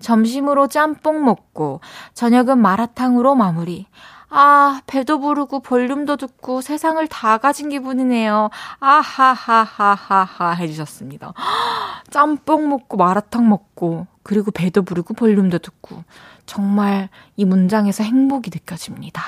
[0.00, 1.80] 점심으로 짬뽕 먹고,
[2.14, 3.86] 저녁은 마라탕으로 마무리.
[4.28, 8.50] 아, 배도 부르고 볼륨도 듣고 세상을 다 가진 기분이네요.
[8.78, 11.32] 아하하하하하 해주셨습니다.
[12.10, 16.04] 짬뽕 먹고 마라탕 먹고, 그리고 배도 부르고 볼륨도 듣고.
[16.46, 19.22] 정말 이 문장에서 행복이 느껴집니다.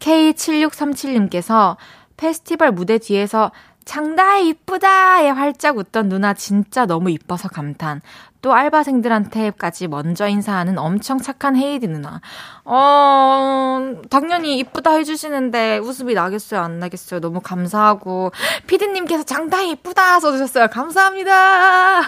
[0.00, 1.76] K7637님께서
[2.16, 3.52] 페스티벌 무대 뒤에서
[3.84, 8.00] 장다해 이쁘다에 활짝 웃던 누나 진짜 너무 이뻐서 감탄.
[8.44, 12.20] 또 알바생들한테까지 먼저 인사하는 엄청 착한 헤이디 누나.
[12.66, 16.60] 어, 당연히 이쁘다 해주시는데 웃음이 나겠어요?
[16.60, 17.20] 안 나겠어요?
[17.20, 18.32] 너무 감사하고.
[18.66, 20.68] 피디님께서 장다해 이쁘다 써주셨어요.
[20.68, 22.02] 감사합니다.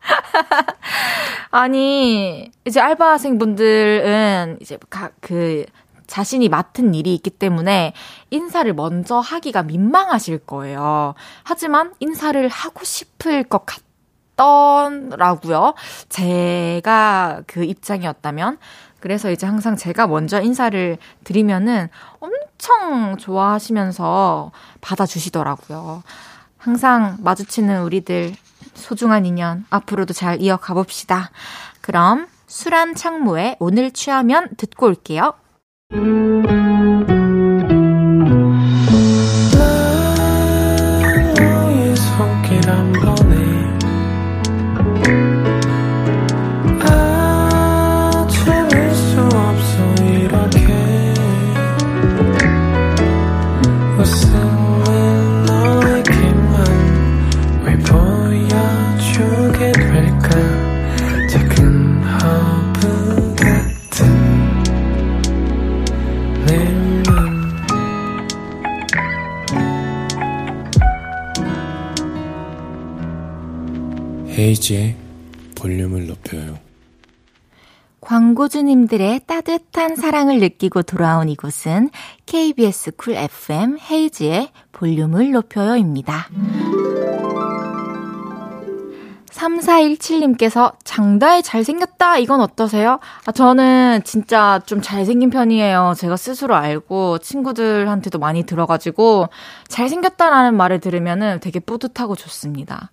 [1.50, 5.64] 아니, 이제 알바생분들은 이제 가, 그,
[6.06, 7.94] 자신이 맡은 일이 있기 때문에
[8.28, 11.14] 인사를 먼저 하기가 민망하실 거예요.
[11.42, 13.89] 하지만 인사를 하고 싶을 것 같아요.
[14.40, 15.74] 있더라고요.
[16.08, 18.58] 제가 그 입장이었다면.
[19.00, 26.02] 그래서 이제 항상 제가 먼저 인사를 드리면은 엄청 좋아하시면서 받아주시더라고요.
[26.58, 28.34] 항상 마주치는 우리들
[28.74, 31.30] 소중한 인연 앞으로도 잘 이어가 봅시다.
[31.80, 35.32] 그럼 술한 창모에 오늘 취하면 듣고 올게요.
[78.40, 81.90] 광고주님들의 따뜻한 사랑을 느끼고 돌아온 이곳은
[82.24, 86.28] KBS 쿨 FM 헤이지의 볼륨을 높여요입니다.
[89.30, 92.16] 3417님께서 장다혜 잘생겼다.
[92.18, 92.98] 이건 어떠세요?
[93.26, 95.92] 아, 저는 진짜 좀 잘생긴 편이에요.
[95.98, 99.28] 제가 스스로 알고 친구들한테도 많이 들어가지고
[99.68, 102.90] 잘생겼다라는 말을 들으면 되게 뿌듯하고 좋습니다.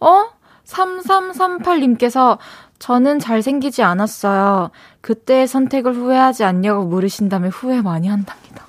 [0.00, 0.26] 어?
[0.68, 2.38] 3338님께서
[2.78, 4.70] 저는 잘생기지 않았어요.
[5.00, 8.66] 그때의 선택을 후회하지 않냐고 물으신다면 후회 많이 한답니다.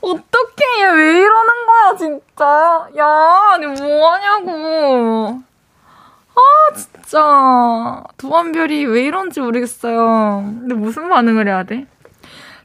[0.00, 2.88] 어떡해, 얘 왜 이러는 거야, 진짜.
[2.98, 3.06] 야,
[3.54, 5.40] 아니, 뭐 하냐고.
[6.34, 8.04] 아, 진짜.
[8.18, 10.42] 도원별이 왜 이런지 모르겠어요.
[10.60, 11.86] 근데 무슨 반응을 해야 돼?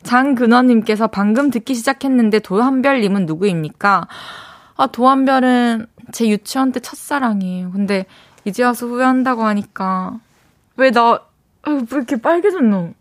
[0.04, 4.08] 장근원님께서 방금 듣기 시작했는데 도한별님은 누구입니까?
[4.76, 7.72] 아, 도한별은 제 유치원 때 첫사랑이에요.
[7.72, 8.06] 근데
[8.50, 10.20] 이제 와서 후회한다고 하니까
[10.76, 11.22] 왜 나,
[11.66, 12.94] 왜 이렇게 빨개졌노?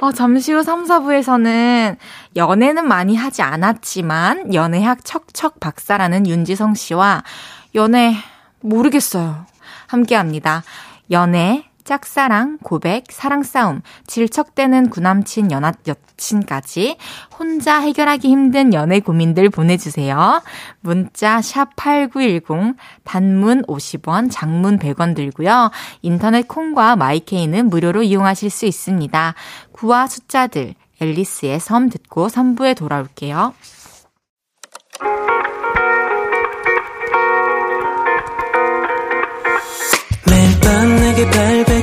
[0.00, 1.96] 아, 잠시 후 3, 4부에서는
[2.36, 7.22] 연애는 많이 하지 않았지만 연애학 척척 박사라는 윤지성 씨와
[7.74, 8.16] 연애
[8.60, 9.46] 모르겠어요.
[9.86, 10.62] 함께 합니다.
[11.10, 16.96] 연애 짝사랑, 고백, 사랑싸움, 질척대는 구남친 연하 여친까지
[17.38, 20.42] 혼자 해결하기 힘든 연애 고민들 보내주세요.
[20.80, 25.70] 문자 샵8910, 단문 50원, 장문 100원 들고요.
[26.02, 29.34] 인터넷 콩과 마이케이는 무료로 이용하실 수 있습니다.
[29.72, 33.52] 구와 숫자들, 앨리스의 섬 듣고 3부에 돌아올게요.
[40.30, 41.03] 매일 밤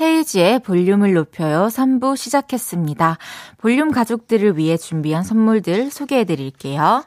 [0.00, 3.18] 헤이지의 볼륨을 높여요 3부 시작했습니다.
[3.58, 7.04] 볼륨 가족들을 위해 준비한 선물들 소개해 드릴게요.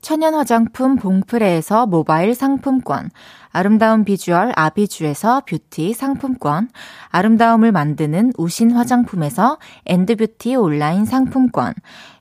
[0.00, 3.10] 천연 화장품 봉프레에서 모바일 상품권,
[3.52, 6.70] 아름다운 비주얼 아비주에서 뷰티 상품권,
[7.10, 11.74] 아름다움을 만드는 우신 화장품에서 엔드뷰티 온라인 상품권,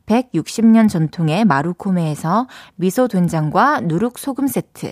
[0.09, 4.91] 160년 전통의 마루코메에서 미소 된장과 누룩 소금 세트,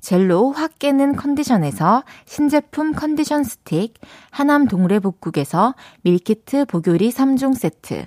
[0.00, 3.94] 젤로 확 깨는 컨디션에서 신제품 컨디션 스틱,
[4.30, 8.06] 하남 동래복국에서 밀키트 보교리 3종 세트,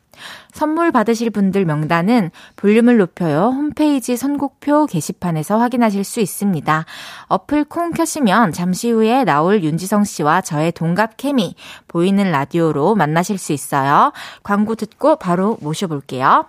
[0.51, 6.85] 선물 받으실 분들 명단은 볼륨을 높여요 홈페이지 선곡표 게시판에서 확인하실 수 있습니다.
[7.27, 11.55] 어플 콩 켜시면 잠시 후에 나올 윤지성 씨와 저의 동갑 케미
[11.87, 14.11] 보이는 라디오로 만나실 수 있어요.
[14.43, 16.45] 광고 듣고 바로 모셔볼게요.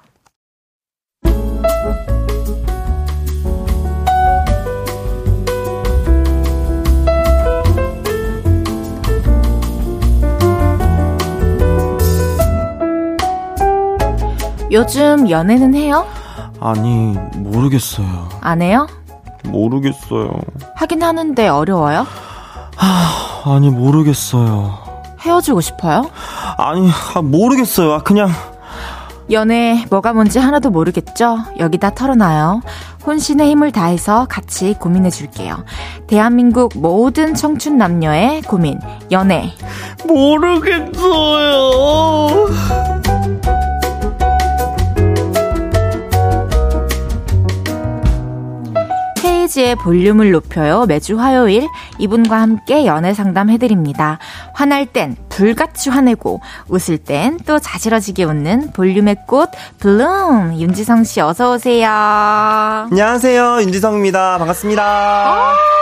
[14.73, 16.07] 요즘 연애는 해요?
[16.59, 18.29] 아니, 모르겠어요.
[18.41, 18.87] 안 해요?
[19.45, 20.31] 모르겠어요.
[20.77, 22.07] 하긴 하는데 어려워요?
[22.77, 24.79] 하, 아니, 모르겠어요.
[25.21, 26.11] 헤어지고 싶어요?
[26.57, 27.93] 아니, 아, 모르겠어요.
[27.93, 28.31] 아, 그냥.
[29.31, 31.39] 연애 뭐가 뭔지 하나도 모르겠죠?
[31.59, 32.61] 여기다 털어놔요.
[33.07, 35.65] 혼신의 힘을 다해서 같이 고민해 줄게요.
[36.07, 38.81] 대한민국 모든 청춘 남녀의 고민,
[39.11, 39.53] 연애.
[40.07, 40.93] 모르겠어요.
[49.53, 50.87] 홈페이지에 볼륨을 높여요.
[50.87, 54.19] 매주 화요일 이분과 함께 연애 상담 해드립니다.
[54.55, 61.53] 화날 땐 불같이 화내고 웃을 땐 또 자지러지게 웃는 볼륨의 꽃 블룸 윤지성 씨 어서
[61.53, 61.89] 오세요.
[61.89, 64.39] 안녕하세요 윤지성입니다.
[64.39, 65.82] 반갑습니다.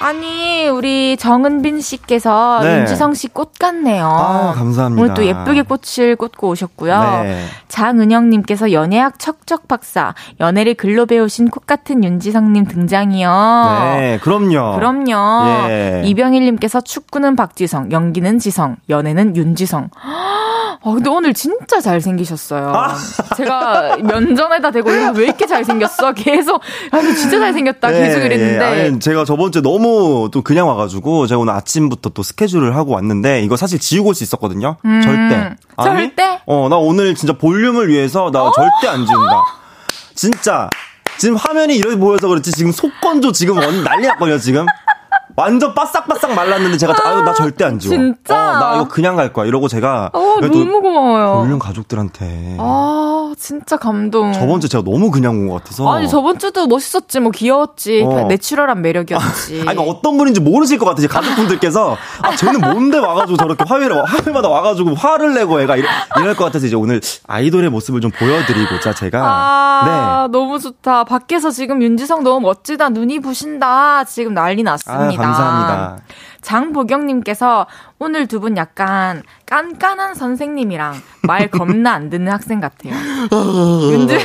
[0.00, 2.78] 아~ 아니 우리 정은빈 씨께서 네.
[2.78, 4.06] 윤지성 씨 꽃 같네요.
[4.06, 5.02] 아, 감사합니다.
[5.02, 7.22] 오늘 또 예쁘게 꽃을 꽂고 오셨고요.
[7.22, 7.44] 네.
[7.68, 13.96] 장은영님께서 연애학 척척 박사 연애를 글로 배우신 콧 같은 윤지성님 등장이요.
[13.98, 14.74] 네, 그럼요.
[14.74, 15.68] 그럼요.
[15.68, 16.02] 예.
[16.04, 19.90] 이병일님께서 축구는 박지성, 연기는 지성, 연애는 윤지성.
[20.82, 22.72] 아, 근데 오늘 진짜 잘생기셨어요.
[22.74, 22.96] 아.
[23.36, 26.12] 제가 면전에다 대고 왜 이렇게 잘생겼어?
[26.12, 27.90] 계속, 아니, 진짜 잘생겼다.
[27.90, 28.78] 네, 계속 이랬는데.
[28.78, 28.86] 예.
[28.88, 33.42] 아니, 제가 저번 주에 너무 또 그냥 와가지고, 제가 오늘 아침부터 또 스케줄을 하고 왔는데,
[33.42, 34.76] 이거 사실 지우고 올 수 있었거든요.
[34.84, 35.00] 음.
[35.02, 35.56] 절대.
[35.76, 36.40] 아니, 절대?
[36.46, 38.52] 어, 나 오늘 진짜 볼륨을 위해서 나 어?
[38.52, 39.42] 절대 안 지운다.
[40.14, 40.68] 진짜.
[41.18, 44.64] 지금 화면이 이렇게 보여서 그렇지, 지금 속건조 지금 난리 났거든요, 지금.
[45.40, 47.94] 완전 바싹바싹 말랐는데 제가 아, 아유 나 절대 안 지워.
[47.94, 48.34] 진짜?
[48.34, 49.46] 어, 나 이거 그냥 갈 거야.
[49.46, 51.40] 이러고 제가 어, 너무 고마워요.
[51.42, 52.56] 볼륨 가족들한테.
[52.58, 54.32] 아 진짜 감동.
[54.32, 55.90] 저번 주 제가 너무 그냥 온 것 같아서.
[55.92, 58.26] 아니 저번 주도 멋있었지, 뭐 귀여웠지, 어.
[58.28, 59.54] 내추럴한 매력이었지.
[59.66, 61.08] 아니 그러니까 어떤 분인지 모르실 것 같아요.
[61.08, 65.88] 가족분들께서 아 쟤는 뭔데 와가지고 저렇게 화요일에 화요일마다 와가지고 화를 내고 애가 이럴,
[66.20, 69.20] 이럴 것 같아서 이제 오늘 아이돌의 모습을 좀 보여드리고자 제가.
[69.22, 70.32] 아 네.
[70.32, 71.04] 너무 좋다.
[71.04, 72.90] 밖에서 지금 윤지성 너무 멋지다.
[72.90, 74.04] 눈이 부신다.
[74.04, 75.04] 지금 난리 났습니다.
[75.28, 75.98] 아, 감사합니다.
[76.42, 77.66] 장보경님께서
[77.98, 82.94] 오늘 두 분 약간 깐깐한 선생님이랑 말 겁나 안 듣는 학생 같아요.
[83.92, 84.16] 윤주,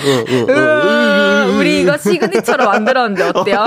[1.60, 3.65] 우리 이거 signature로 만들었는데 어때요?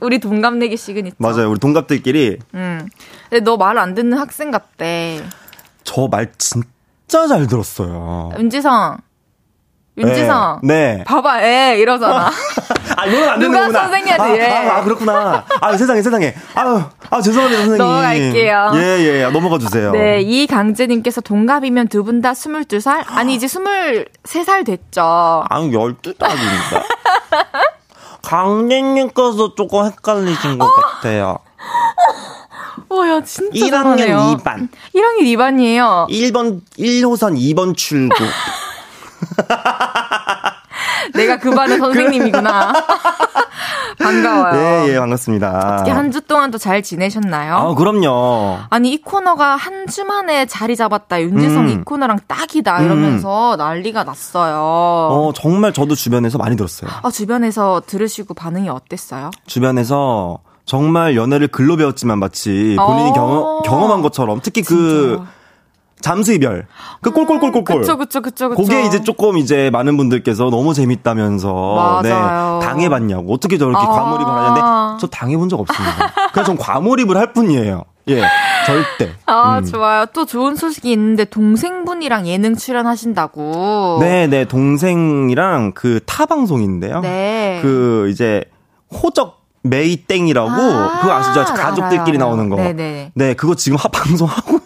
[0.00, 1.16] 우리 동갑내기 시그니처.
[1.18, 1.50] 맞아요.
[1.50, 2.38] 우리 동갑들끼리.
[2.54, 2.88] 음.
[3.28, 5.22] 근데 너 말 안 듣는 학생 같대.
[5.84, 8.32] 저 말 진짜 잘 들었어요.
[8.38, 8.98] 윤지성.
[9.98, 10.60] 윤지성.
[10.62, 10.96] 네.
[10.98, 11.04] 네.
[11.04, 12.30] 봐봐, 에 이러잖아.
[12.96, 15.44] 아, 이건 안 되는 누가 선생님한테 아, 아, 아, 그렇구나.
[15.60, 16.34] 아, 세상에, 세상에.
[16.54, 17.78] 아유, 아, 죄송합니다, 선생님.
[17.78, 18.70] 넘어갈게요.
[18.74, 18.80] 예,
[19.22, 19.92] 예, 넘어가 주세요.
[19.92, 23.04] 네, 이강재님께서 동갑이면 두 분 다 22살?
[23.08, 25.02] 아니, 이제 23살 됐죠.
[25.48, 26.82] 아, 12살입니다.
[28.22, 30.70] 강재님께서 조금 헷갈리신 것 어?
[30.74, 31.38] 같아요.
[32.90, 34.36] 어, 야, 진짜 1학년 잘하네요.
[34.38, 34.68] 2반.
[34.94, 36.08] 1학년 2반이에요.
[36.08, 38.14] 1번, 1호선 2번 출구.
[41.14, 42.72] 내가 그 반의 선생님이구나.
[43.98, 44.52] 반가워요.
[44.52, 45.74] 네, 예, 반갑습니다.
[45.74, 47.54] 어떻게 한 주 동안 또 잘 지내셨나요?
[47.56, 48.58] 아, 그럼요.
[48.70, 51.20] 아니, 이 코너가 한 주 만에 자리 잡았다.
[51.22, 51.68] 윤지성 음.
[51.68, 52.82] 이 코너랑 딱이다.
[52.82, 53.58] 이러면서 음.
[53.58, 54.54] 난리가 났어요.
[54.60, 56.90] 어, 정말 저도 주변에서 많이 들었어요.
[57.02, 59.30] 아, 주변에서 들으시고 반응이 어땠어요?
[59.46, 63.12] 주변에서 정말 연애를 글로 배웠지만 마치 본인이 어.
[63.14, 65.30] 경험, 경험한 것처럼 특히 그 진짜.
[66.00, 66.66] 잠수 이별.
[67.00, 67.80] 그 꼴꼴꼴꼴꼴.
[67.80, 68.62] 그쵸, 그쵸, 그쵸, 그쵸.
[68.62, 72.00] 그게 이제 조금 이제 많은 분들께서 너무 재밌다면서.
[72.02, 72.58] 네, 맞아요.
[72.60, 72.66] 네.
[72.66, 73.32] 당해봤냐고.
[73.32, 74.60] 어떻게 저렇게 아~ 과몰입을 하냐는데
[75.00, 76.12] 저 당해본 적 없습니다.
[76.32, 77.84] 그냥 전 과몰입을 할 뿐이에요.
[78.10, 78.22] 예,
[78.66, 79.12] 절대.
[79.26, 79.64] 아, 음.
[79.66, 80.06] 좋아요.
[80.14, 83.98] 또 좋은 소식이 있는데 동생분이랑 예능 출연하신다고.
[84.00, 87.00] 네, 네, 동생이랑 그 타 방송인데요.
[87.00, 87.58] 네.
[87.62, 88.44] 그 이제
[88.90, 91.44] 호적 메이땡이라고 아, 그거 아시죠?
[91.54, 92.18] 가족들끼리 알아요.
[92.18, 92.56] 나오는 거.
[92.56, 93.12] 네네.
[93.14, 94.60] 네, 그거 지금 합 방송 하고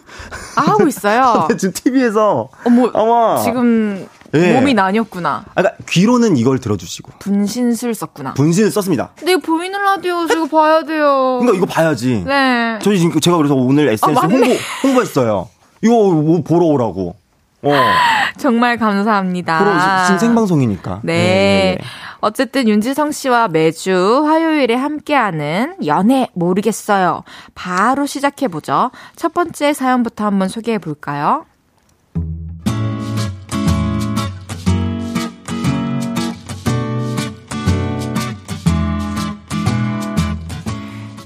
[0.55, 1.47] 아, 하고 있어요.
[1.57, 4.53] 지금 TV에서 어머, 아마 지금 예.
[4.53, 5.45] 몸이 나뉘었구나.
[5.47, 8.33] 아, 그러니까 귀로는 이걸 들어주시고 분신술 썼구나.
[8.33, 9.11] 분신을 썼습니다.
[9.15, 11.39] 근데 보이는 라디오 이거 봐야 돼요.
[11.41, 12.23] 그러니까 이거 봐야지.
[12.25, 12.79] 네.
[12.81, 14.27] 저희 지금 제가 그래서 오늘 SNS 아.
[14.27, 15.49] 홍보 홍보했어요.
[15.81, 17.15] 이거 뭐 보러 오라고.
[17.63, 17.71] 어.
[18.37, 20.05] 정말 감사합니다.
[20.05, 20.99] 지금 생방송이니까.
[21.03, 21.13] 네.
[21.13, 21.77] 예.
[22.19, 27.23] 어쨌든 윤지성 씨와 매주 화요일에 함께하는 연애 모르겠어요.
[27.53, 28.91] 바로 시작해보죠.
[29.15, 31.45] 첫 번째 사연부터 한번 소개해 볼까요?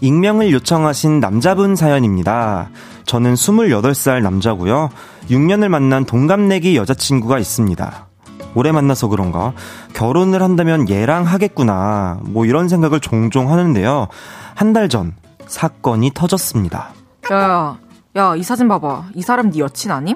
[0.01, 2.69] 익명을 요청하신 남자분 사연입니다.
[3.05, 4.89] 저는 28살 남자고요.
[5.29, 8.07] 6년을 만난 동갑내기 여자친구가 있습니다.
[8.55, 9.53] 오래 만나서 그런가
[9.93, 14.07] 결혼을 한다면 얘랑 하겠구나 뭐 이런 생각을 종종 하는데요.
[14.55, 15.15] 한 달 전
[15.47, 16.89] 사건이 터졌습니다.
[17.31, 17.77] 야,
[18.15, 19.05] 야, 이 사진 봐봐.
[19.15, 20.15] 이 사람 네 여친 아님?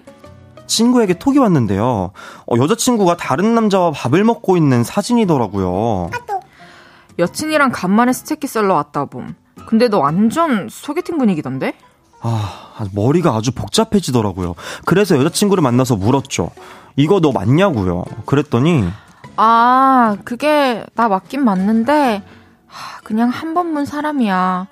[0.67, 1.85] 친구에게 톡이 왔는데요.
[2.45, 6.09] 어, 여자친구가 다른 남자와 밥을 먹고 있는 사진이더라고요.
[7.19, 9.35] 여친이랑 간만에 스테이크 썰러 왔다 봄.
[9.67, 11.73] 근데 너 완전 소개팅 분위기던데?
[12.21, 14.55] 아, 머리가 아주 복잡해지더라고요.
[14.85, 16.49] 그래서 여자친구를 만나서 물었죠.
[16.95, 18.05] 이거 너 맞냐고요.
[18.25, 18.87] 그랬더니
[19.37, 22.21] 아, 그게 나 맞긴 맞는데
[22.67, 24.67] 하, 그냥 한 번 본 사람이야.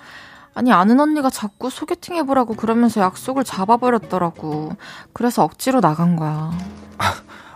[0.54, 4.72] 아니 아는 언니가 자꾸 소개팅 해보라고 그러면서 약속을 잡아버렸더라고.
[5.12, 6.50] 그래서 억지로 나간 거야.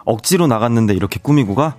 [0.05, 1.75] 억지로 나갔는데 이렇게 꾸미고 가?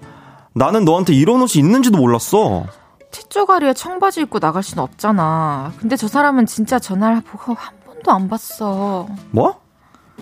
[0.53, 2.66] 나는 너한테 이런 옷이 있는지도 몰랐어.
[3.11, 5.72] 티쪼가리에 청바지 입고 나갈 순 없잖아.
[5.78, 7.74] 근데 저 사람은 진짜 전화를 보고 한
[8.05, 9.07] 번도 안 봤어.
[9.31, 9.55] 뭐?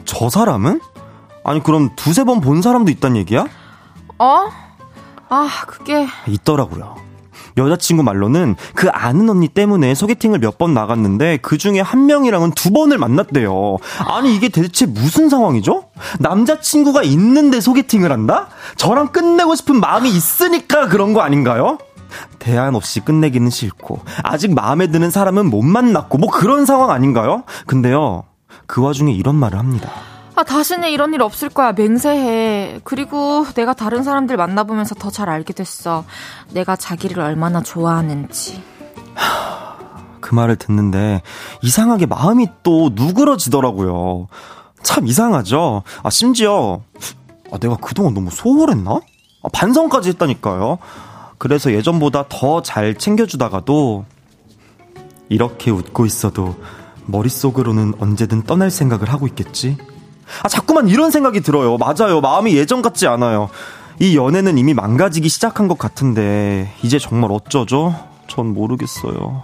[0.05, 0.79] 저 사람은?
[1.43, 3.45] 아니 그럼 두세 번 본 사람도 있단 얘기야?
[4.17, 4.49] 어?
[5.29, 6.95] 아, 그게 있더라고요.
[7.55, 12.71] 여자친구 말로는 그 아는 언니 때문에 소개팅을 몇 번 나갔는데 그 중에 한 명이랑은 두
[12.71, 13.77] 번을 만났대요.
[14.07, 15.85] 아니 이게 대체 무슨 상황이죠?
[16.19, 18.47] 남자친구가 있는데 소개팅을 한다?
[18.77, 21.77] 저랑 끝내고 싶은 마음이 있으니까 그런 거 아닌가요?
[22.39, 27.43] 대안 없이 끝내기는 싫고 아직 마음에 드는 사람은 못 만났고 뭐 그런 상황 아닌가요?
[27.67, 28.23] 근데요
[28.67, 29.89] 그 와중에 이런 말을 합니다.
[30.35, 31.73] 아, 다시는 이런 일 없을 거야.
[31.73, 32.79] 맹세해.
[32.83, 36.05] 그리고 내가 다른 사람들 만나보면서 더 잘 알게 됐어.
[36.53, 38.63] 내가 자기를 얼마나 좋아하는지.
[40.21, 41.21] 그 말을 듣는데
[41.61, 44.27] 이상하게 마음이 또 누그러지더라고요.
[44.81, 45.83] 참 이상하죠.
[46.01, 46.81] 아 심지어
[47.51, 48.91] 아, 내가 그동안 너무 소홀했나?
[48.91, 50.79] 아, 반성까지 했다니까요.
[51.43, 54.05] 그래서 예전보다 더 잘 챙겨주다가도
[55.27, 56.55] 이렇게 웃고 있어도
[57.05, 59.75] 머릿속으로는 언제든 떠날 생각을 하고 있겠지.
[60.41, 61.77] 아 자꾸만 이런 생각이 들어요.
[61.77, 62.21] 맞아요.
[62.21, 63.49] 마음이 예전 같지 않아요.
[63.99, 67.93] 이 연애는 이미 망가지기 시작한 것 같은데 이제 정말 어쩌죠?
[68.27, 69.43] 전 모르겠어요.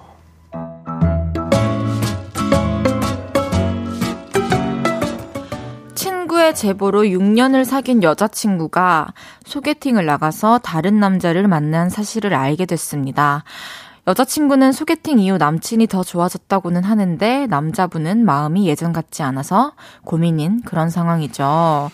[6.49, 9.07] 친구의 제보로 6년을 사귄 여자친구가
[9.45, 13.43] 소개팅을 나가서 다른 남자를 만난 사실을 알게 됐습니다.
[14.07, 19.73] 여자친구는 소개팅 이후 남친이 더 좋아졌다고는 하는데 남자분은 마음이 예전 같지 않아서
[20.03, 21.91] 고민인 그런 상황이죠.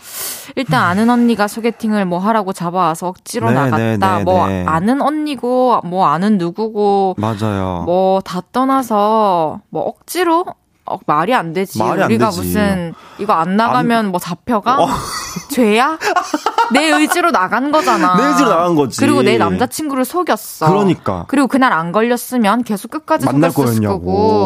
[0.55, 3.77] 일단 아는 언니가 소개팅을 뭐 하라고 잡아와서 억지로 네, 나갔다.
[3.77, 4.63] 네, 네, 뭐 네.
[4.65, 7.83] 아는 언니고 뭐 아는 누구고 맞아요.
[7.85, 10.45] 뭐 다 떠나서 뭐 억지로
[10.87, 11.79] 어, 말이 안 되지.
[11.79, 12.39] 말이 안 우리가 되지.
[12.41, 14.83] 무슨 이거 안 나가면 뭐 잡혀가?
[14.83, 14.87] 어.
[15.51, 15.97] 죄야?
[16.73, 18.15] 내 의지로 나간 거잖아.
[18.17, 18.99] 내 의지로 나간 거지.
[18.99, 20.67] 그리고 내 남자친구를 속였어.
[20.67, 21.25] 그러니까.
[21.27, 23.99] 그리고 그날 안 걸렸으면 계속 끝까지 만날 속였을 거였냐고.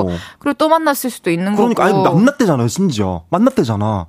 [0.06, 0.12] 거고.
[0.40, 2.16] 그리고 또 만났을 수도 있는 그러니까 아니 거고.
[2.16, 3.24] 만났대잖아요, 심지어.
[3.30, 4.06] 만났대잖아.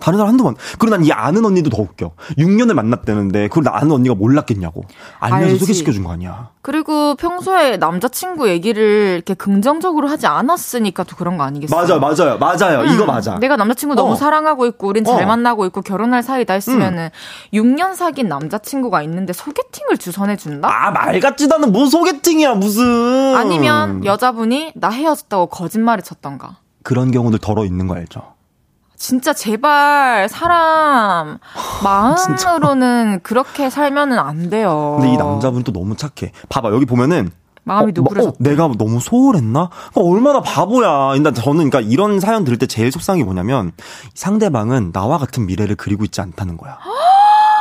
[0.00, 0.56] 다른 사람 한두 번.
[0.78, 2.12] 그리고 난 이 아는 언니도 더 웃겨.
[2.38, 4.82] 6년을 만났대는데 그걸 나 아는 언니가 몰랐겠냐고.
[5.20, 5.58] 알면서.
[5.58, 6.50] 소개시켜 준 거 아니야.
[6.62, 11.80] 그리고 평소에 남자친구 얘기를 이렇게 긍정적으로 하지 않았으니까 또 그런 거 아니겠어요?
[11.98, 12.84] 맞아요, 맞아요, 맞아요.
[12.92, 13.38] 이거 음, 맞아.
[13.38, 14.14] 내가 남자친구 너무 어.
[14.16, 15.26] 사랑하고 있고 우린 잘 어.
[15.26, 17.08] 만나고 있고 결혼할 사이다 했으면은
[17.54, 20.68] 6년 사귄 남자친구가 있는데 소개팅을 주선해 준다?
[20.70, 23.34] 아, 말 같지도 않은 뭐 소개팅이야, 무슨.
[23.36, 26.56] 아니면 여자분이 나 헤어졌다고 거짓말을 쳤던가.
[26.82, 28.29] 그런 경우들 덜어 있는 거 알죠?
[29.00, 31.38] 진짜 제발 사람
[31.82, 34.98] 마음으로는 그렇게 살면은 안 돼요.
[35.00, 36.32] 근데 이 남자분 또 너무 착해.
[36.50, 37.30] 봐봐, 여기 보면은.
[37.64, 38.34] 마음이 어, 누그러졌다.
[38.34, 39.70] 어, 내가 너무 소홀했나?
[39.92, 41.14] 그러니까 얼마나 바보야.
[41.16, 43.72] 일단 저는 그러니까 이런 사연 들을 때 제일 속상한 게 뭐냐면
[44.14, 46.78] 상대방은 나와 같은 미래를 그리고 있지 않다는 거야.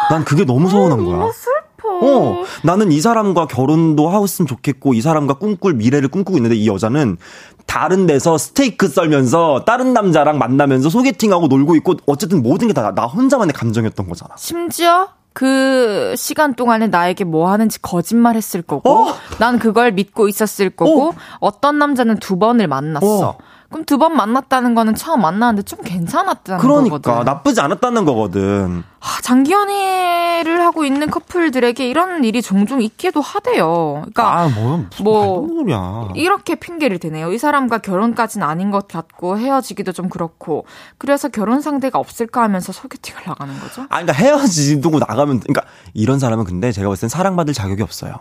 [0.09, 1.31] 난 그게 너무 서운한 거야.
[1.79, 1.99] 싶어.
[2.01, 6.67] 어, 나는 이 사람과 결혼도 하고 있으면 좋겠고, 이 사람과 꿈꿀 미래를 꿈꾸고 있는데, 이
[6.67, 7.17] 여자는
[7.65, 13.05] 다른 데서 스테이크 썰면서, 다른 남자랑 만나면서 소개팅하고 놀고 있고, 어쨌든 모든 게 다 나
[13.05, 14.31] 혼자만의 감정이었던 거잖아.
[14.37, 19.13] 심지어 그 시간 동안에 나에게 뭐 하는지 거짓말 했을 거고, 어?
[19.39, 21.61] 난 그걸 믿고 있었을 거고, 어.
[21.61, 23.29] 떤 남자는 두 번을 만났어.
[23.29, 23.37] 어.
[23.69, 27.25] 그럼 두 번 만났다는 거는 처음 만났는데 좀 괜찮았다는 그러니까, 거거든.
[27.25, 28.83] 나쁘지 않았다는 거거든.
[28.99, 33.97] 하, 장기 연애를 하고 있는 커플들에게 이런 일이 종종 있기도 하대요.
[34.01, 36.09] 그러니까 아, 뭐, 무슨 뭐.
[36.15, 37.31] 이렇게 핑계를 대네요.
[37.31, 40.65] 이 사람과 결혼까지는 아닌 것 같고 헤어지기도 좀 그렇고
[40.97, 43.83] 그래서 결혼 상대가 없을까 하면서 소개팅을 나가는 거죠.
[43.83, 45.61] 아, 그러니까 헤어지고 나가면, 그러니까
[45.93, 48.15] 이런 사람은 근데 제가 봤을 땐 사랑받을 자격이 없어요.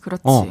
[0.00, 0.22] 그렇지.
[0.24, 0.46] 어.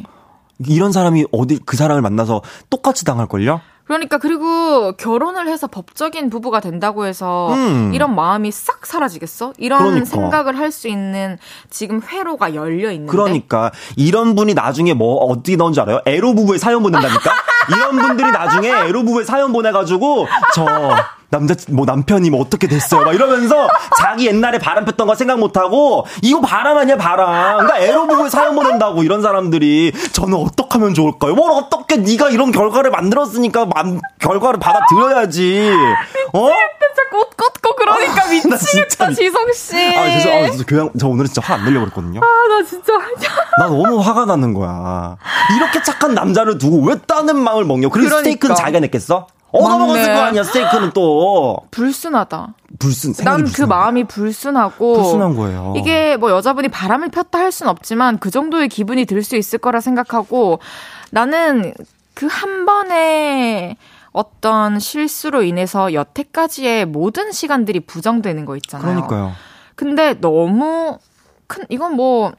[0.67, 3.59] 이런 사람이 어디 그 사람을 만나서 똑같이 당할걸요?
[3.93, 7.91] 그러니까 그리고 결혼을 해서 법적인 부부가 된다고 해서 음.
[7.93, 9.53] 이런 마음이 싹 사라지겠어?
[9.57, 10.05] 이런 그러니까.
[10.05, 11.37] 생각을 할 수 있는
[11.69, 16.01] 지금 회로가 열려 있는데 그러니까 이런 분이 나중에 뭐 어디 넣은지 알아요?
[16.07, 17.31] 에로 부부에 사연 보낸다니까?
[17.69, 20.65] 이런 분들이 나중에 에로 부부에 사연 보내가지고 저
[21.29, 23.05] 남자 뭐 남편이 뭐 어떻게 됐어요?
[23.05, 27.57] 막 이러면서 자기 옛날에 바람 폈던 거 생각 못 하고 이거 바람 아니야 바람.
[27.57, 31.33] 그러니까 에로 부부에 사연 보낸다고 이런 사람들이 저는 어떻게 하면 좋을까요?
[31.33, 35.71] 뭘 어떻게 네가 이런 결과를 만들었으니까 만, 결과를 받아들여야지.
[36.33, 36.49] 어?
[36.95, 39.75] 자꾸 옷 걷고 그러니까 나 미치겠다 지성 씨.
[39.97, 42.19] 아 죄송, 아, 진짜 교양 저 오늘 진짜 화 안 내려고 그랬거든요.
[42.23, 42.93] 아, 나 진짜
[43.57, 45.17] 나 너무 화가 나는 거야.
[45.55, 47.89] 이렇게 착한 남자를 두고 왜 따는 마음을 먹냐?
[47.89, 48.17] 그리고 그러니까.
[48.19, 49.27] 스테이크는 자기가 냈겠어?
[49.51, 49.85] 얻어 맞네.
[49.85, 51.57] 먹었을 거 아니야, 스테이크는 또.
[51.71, 52.55] 불순하다.
[52.79, 55.73] 불순, 난 그 마음이 불순하고 불순한 거예요.
[55.77, 59.79] 이게 뭐 여자분이 바람을 폈다 할 순 없지만 그 정도의 기분이 들 수 있을 거라
[59.79, 60.59] 생각하고
[61.11, 61.73] 나는
[62.15, 63.77] 그 한 번의
[64.11, 68.87] 어떤 실수로 인해서 여태까지의 모든 시간들이 부정되는 거 있잖아요.
[68.87, 69.31] 그러니까요.
[69.75, 70.97] 근데 너무
[71.47, 72.31] 큰 이건 뭐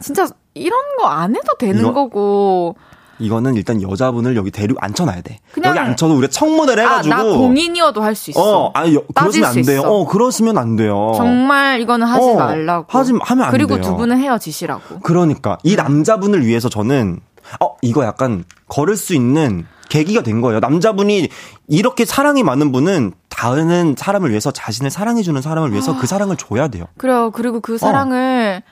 [0.00, 2.76] 진짜 이런 거 안 해도 되는 이거- 거고
[3.20, 5.38] 이거는 일단 여자분을 여기 데리고 앉혀놔야 돼.
[5.64, 7.14] 여기 앉혀서 우리가 청문회를 아, 해가지고.
[7.14, 8.40] 나 공인이어도 할 수 있어.
[8.66, 9.82] 어, 아니, 여- 그러시면 안수 돼요.
[9.82, 11.12] 어, 그러시면 안 돼요.
[11.16, 12.86] 정말 이거는 하지 어, 말라고.
[12.88, 13.84] 하지- 하면 안 그리고 돼요.
[13.84, 15.00] 두 분은 헤어지시라고.
[15.00, 17.20] 그러니까 이 남자분을 위해서 저는
[17.60, 20.60] 어 이거 약간 걸을 수 있는 계기가 된 거예요.
[20.60, 21.28] 남자분이
[21.68, 26.84] 이렇게 사랑이 많은 분은 다른 사람을 위해서 자신을 사랑해주는 사람을 위해서 그 사랑을 줘야 돼요.
[26.96, 27.30] 그래요.
[27.32, 28.62] 그리고 그 사랑을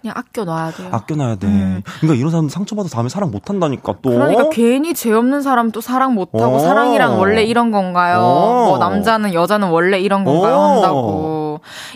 [0.00, 0.88] 그냥 아껴 놔야 돼요.
[0.92, 1.46] 아껴 놔야 돼.
[1.46, 1.82] 음.
[2.00, 4.10] 그러니까 이런 사람 상처받아 다음에 사랑 못 한다니까 또.
[4.10, 6.58] 그러니까 괜히 죄 없는 사람 또 사랑 못 하고 어.
[6.60, 8.20] 사랑이란 원래 이런 건가요?
[8.20, 8.66] 어.
[8.68, 10.54] 뭐 남자는 여자는 원래 이런 건가요?
[10.54, 10.74] 어.
[10.74, 11.47] 한다고.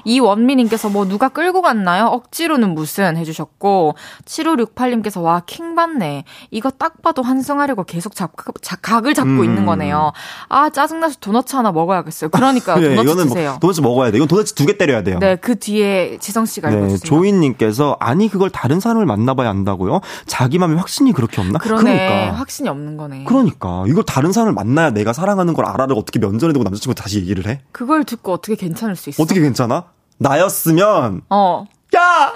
[0.04, 2.06] 이원미님께서 뭐 누가 끌고 갔나요?
[2.06, 3.94] 억지로는 무슨 해주셨고
[4.24, 6.24] 7568님께서 와 킹받네.
[6.50, 8.32] 이거 딱 봐도 환승하려고 계속 잡,
[8.62, 9.44] 자, 각을 잡고 음.
[9.44, 10.12] 있는 거네요.
[10.48, 12.30] 아 짜증나서 도넛 하나 먹어야겠어요.
[12.30, 13.50] 그러니까 그래, 도넛 이거는 드세요.
[13.60, 14.18] 뭐, 도넛 먹어야 돼.
[14.18, 15.18] 이건 도넛 두 개 때려야 돼요.
[15.18, 16.98] 네, 그 뒤에 지성 씨가 네, 읽어주세요.
[17.00, 20.00] 조인님께서 아니 그걸 다른 사람을 만나봐야 안다고요?
[20.26, 21.58] 자기 맘에 확신이 그렇게 없나?
[21.58, 21.82] 그러네.
[22.08, 22.38] 그러니까.
[22.38, 23.24] 확신이 없는 거네.
[23.26, 27.46] 그러니까 이걸 다른 사람을 만나야 내가 사랑하는 걸 알아를 어떻게 면전에 두고 남자친구 다시 얘기를
[27.46, 27.60] 해?
[27.72, 29.22] 그걸 듣고 어떻게 괜찮을 수 있어?
[29.22, 29.84] 어떻게 괜찮 아?
[30.18, 31.64] 나였으면 어.
[31.96, 32.32] 야!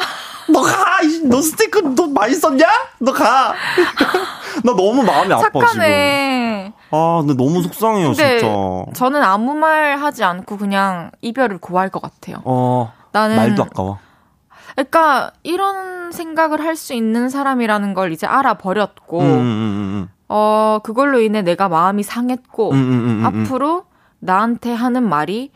[0.48, 1.00] 너 가!
[1.24, 2.66] 너 스테이크 너 맛있었냐?
[3.00, 3.52] 너 가!
[4.64, 5.60] 나 너무 마음이 아파 지금.
[5.60, 6.72] 착하네.
[6.90, 8.54] 아, 근데 너무 속상해요 근데 진짜.
[8.94, 12.36] 저는 아무 말 하지 않고 그냥 이별을 고할 것 같아요.
[12.44, 13.98] 어, 나는 말도 아까워.
[14.74, 21.20] 그러니까 이런 생각을 할 수 있는 사람이라는 걸 이제 알아버렸고 음, 음, 음, 어 그걸로
[21.20, 23.44] 인해 내가 마음이 상했고 음, 음, 음, 음, 음.
[23.44, 23.84] 앞으로
[24.18, 25.50] 나한테 하는 말이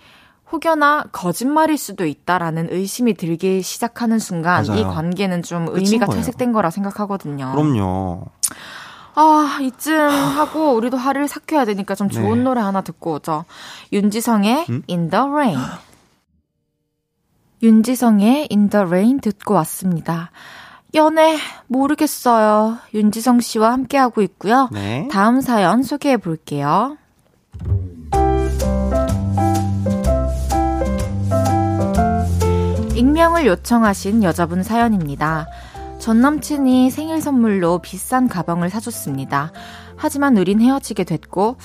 [0.53, 4.81] 혹여나 거짓말일 수도 있다라는 의심이 들기 시작하는 순간 맞아요.
[4.81, 6.21] 이 관계는 좀 의미가 거예요.
[6.21, 7.53] 퇴색된 거라 생각하거든요.
[7.53, 8.27] 그럼요.
[9.15, 12.45] 아, 이쯤 하고 우리도 하루를 삭혀야 되니까 좀 좋은 네.
[12.45, 13.45] 노래 하나 듣고 오죠.
[13.93, 14.83] 윤지성의 음?
[14.89, 15.59] In the Rain.
[17.63, 20.31] 윤지성의 In the Rain 듣고 왔습니다.
[20.95, 22.79] 연애 모르겠어요.
[22.95, 24.69] 윤지성 씨와 함께하고 있고요.
[24.73, 25.09] 네.
[25.11, 26.97] 다음 사연 소개해 볼게요.
[33.01, 35.47] 익명을 요청하신 여자분 사연입니다.
[35.99, 39.53] 전 남친이 생일 선물로 비싼 가방을 사줬습니다.
[39.97, 41.57] 하지만 우린 헤어지게 됐고,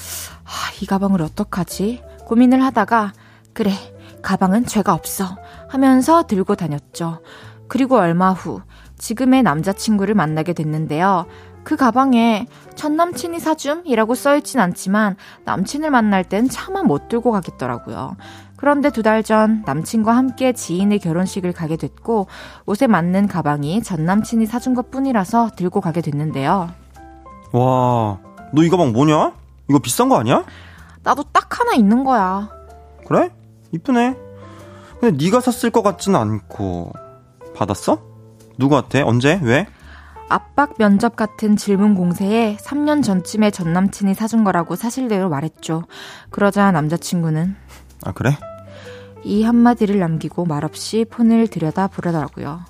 [0.46, 2.02] 아, 이 가방을 어떡하지?
[2.20, 3.12] 고민을 하다가,
[3.52, 3.74] 그래,
[4.22, 5.38] 가방은 죄가 없어.
[5.68, 7.20] 하면서 들고 다녔죠.
[7.68, 8.62] 그리고 얼마 후,
[8.98, 11.26] 지금의 남자친구를 만나게 됐는데요.
[11.66, 18.16] 그 가방에 전 남친이 사줌이라고 써있진 않지만 남친을 만날 땐 차마 못 들고 가겠더라고요.
[18.66, 22.26] 그런데 두 달 전 남친과 함께 지인의 결혼식을 가게 됐고
[22.66, 26.72] 옷에 맞는 가방이 전 남친이 사준 것 뿐이라서 들고 가게 됐는데요.
[27.52, 28.18] 와,
[28.54, 29.34] 너 이 가방 뭐냐?
[29.70, 30.44] 이거 비싼 거 아니야?
[31.04, 32.50] 나도 딱 하나 있는 거야.
[33.08, 33.30] 그래?
[33.72, 34.16] 이쁘네.
[35.00, 36.92] 근데 네가 샀을 것 같지는 않고
[37.56, 38.02] 받았어?
[38.58, 39.04] 누구한테?
[39.04, 39.40] 언제?
[39.44, 39.68] 왜?
[40.28, 45.84] 압박 면접 같은 질문 공세에 3년 전쯤에 전 남친이 사준 거라고 사실대로 말했죠.
[46.32, 47.56] 그러자 남자친구는
[48.04, 48.36] 아, 그래?
[49.26, 52.62] 이 한마디를 남기고 말없이 폰을 들여다 보려더라고요.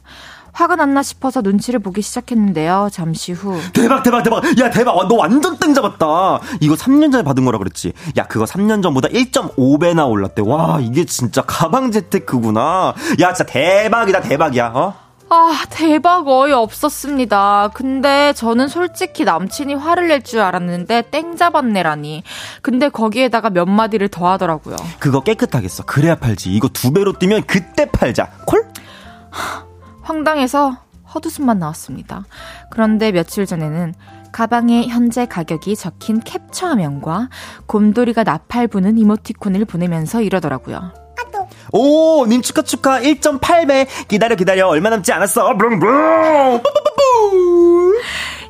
[0.53, 2.87] 화가 났나 싶어서 눈치를 보기 시작했는데요.
[2.93, 4.41] 잠시 후 대박, 대박, 대박.
[4.57, 4.95] 야, 대박.
[4.95, 6.39] 와, 너 완전 땡 잡았다.
[6.61, 7.91] 이거 3년 전에 받은 거라 그랬지.
[8.17, 10.41] 야, 그거 3년 전보다 1.5배나 올랐대.
[10.45, 12.93] 와, 이게 진짜 가방 재테크구나.
[13.19, 14.71] 야, 진짜 대박이다, 대박이야.
[14.73, 15.04] 어?
[15.29, 17.69] 아, 대박 어이 없었습니다.
[17.73, 22.23] 근데 저는 솔직히 남친이 화를 낼 줄 알았는데 땡 잡았네라니.
[22.61, 24.75] 근데 거기에다가 몇 마디를 더 하더라고요.
[24.99, 25.83] 그거 깨끗하게 써.
[25.83, 26.51] 그래야 팔지.
[26.53, 28.29] 이거 두 배로 뛰면 그때 팔자.
[28.45, 28.67] 콜?
[30.01, 30.77] 황당해서
[31.13, 32.25] 헛웃음만 나왔습니다.
[32.71, 33.93] 그런데 며칠 전에는
[34.31, 37.29] 가방에 현재 가격이 적힌 캡처 화면과
[37.67, 40.91] 곰돌이가 나팔 부는 이모티콘을 보내면서 이러더라고요.
[41.71, 43.87] 오, 님 축하 축하 1.8배.
[44.07, 44.67] 기다려 기다려.
[44.67, 45.53] 얼마 남지 않았어.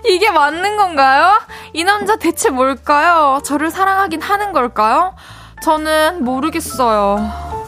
[0.07, 1.39] 이게 맞는 건가요?
[1.73, 3.41] 이 남자 대체 뭘까요?
[3.43, 5.15] 저를 사랑하긴 하는 걸까요?
[5.63, 7.64] 저는 모르겠어요.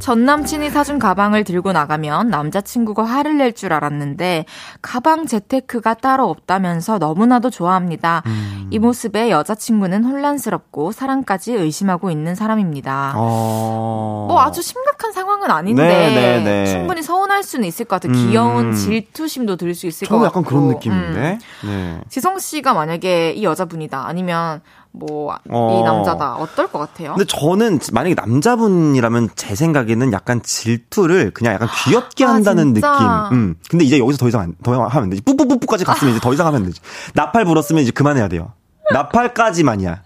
[0.00, 4.46] 전 남친이 사준 가방을 들고 나가면 남자친구가 화를 낼 줄 알았는데
[4.80, 8.22] 가방 재테크가 따로 없다면서 너무나도 좋아합니다.
[8.26, 8.68] 음.
[8.70, 13.14] 이 모습에 여자친구는 혼란스럽고 사랑까지 의심하고 있는 사람입니다.
[13.16, 14.26] 어.
[14.30, 16.66] 뭐 아주 심각한 상황은 아닌데 네, 네, 네.
[16.66, 18.16] 충분히 서운할 수는 있을 것 같아요.
[18.16, 18.28] 음.
[18.28, 20.40] 귀여운 질투심도 들 수 있을 것 저는 같고.
[20.40, 20.68] 약간 그런 음.
[20.74, 21.38] 느낌인데.
[21.66, 22.00] 네.
[22.08, 25.82] 지성 씨가 만약에 이 여자분이다 아니면 뭐이 어.
[25.84, 27.14] 남자다 어떨 것 같아요?
[27.14, 32.92] 근데 저는 만약에 남자분이라면 제 생각에는 약간 질투를 그냥 약간 귀엽게 아, 한다는 진짜?
[32.92, 33.38] 느낌.
[33.38, 33.54] 음.
[33.70, 35.22] 근데 이제 여기서 더 이상 안, 더 하면 안 되지.
[35.22, 36.80] 뿌뿌뿌뿌까지 갔으면 이제 더 이상 하면 안 되지.
[37.14, 38.52] 나팔 불었으면 이제 그만해야 돼요.
[38.92, 40.02] 나팔까지만이야.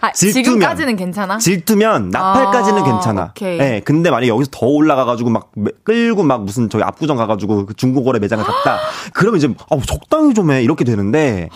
[0.00, 1.38] 아, 질투면- 지금까지는 괜찮아?
[1.38, 3.24] 질투면 나팔까지는 아, 괜찮아.
[3.30, 3.58] 오케이.
[3.58, 3.82] 예.
[3.84, 7.66] 근데 만약에 여기서 더 올라가 가지고 막 매- 끌고 막 무슨 저기 압구정 가 가지고
[7.66, 8.78] 그 중고거래 매장을 갔다.
[9.12, 10.62] 그러면 이제 아 적당히 좀 해.
[10.62, 11.48] 이렇게 되는데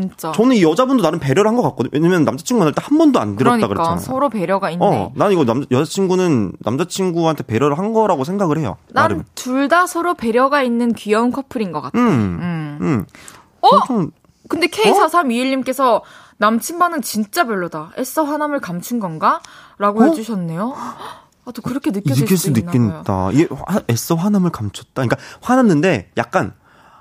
[0.00, 0.30] 진짜.
[0.32, 1.90] 저는 이 여자분도 나름 배려를 한 것 같거든요.
[1.92, 3.98] 왜냐면 남자친구 만날 때 한 번도 안 들었다 그러니까 그랬잖아요.
[4.00, 4.84] 서로 배려가 있네.
[4.84, 8.76] 어, 난 이거 남, 여자친구는 남자친구한테 배려를 한 거라고 생각을 해요.
[8.92, 11.98] 난 둘 다 서로 배려가 있는 귀여운 커플인 것 같아.
[11.98, 12.78] 음, 음.
[12.82, 13.06] 음.
[13.62, 13.84] 어?
[13.86, 14.10] 좀,
[14.48, 16.02] 근데 K4321님께서
[16.38, 17.90] 남친 반응 진짜 별로다.
[17.98, 19.40] 애써 화남을 감춘 건가?
[19.78, 20.04] 라고 어?
[20.04, 20.74] 해주셨네요.
[20.76, 22.58] 아, 또 그렇게 느껴질 느낄 수도.
[22.60, 23.30] 있겠다.
[23.34, 24.90] 얘 화- 애써 화남을 감췄다.
[24.94, 26.52] 그러니까 화났는데 약간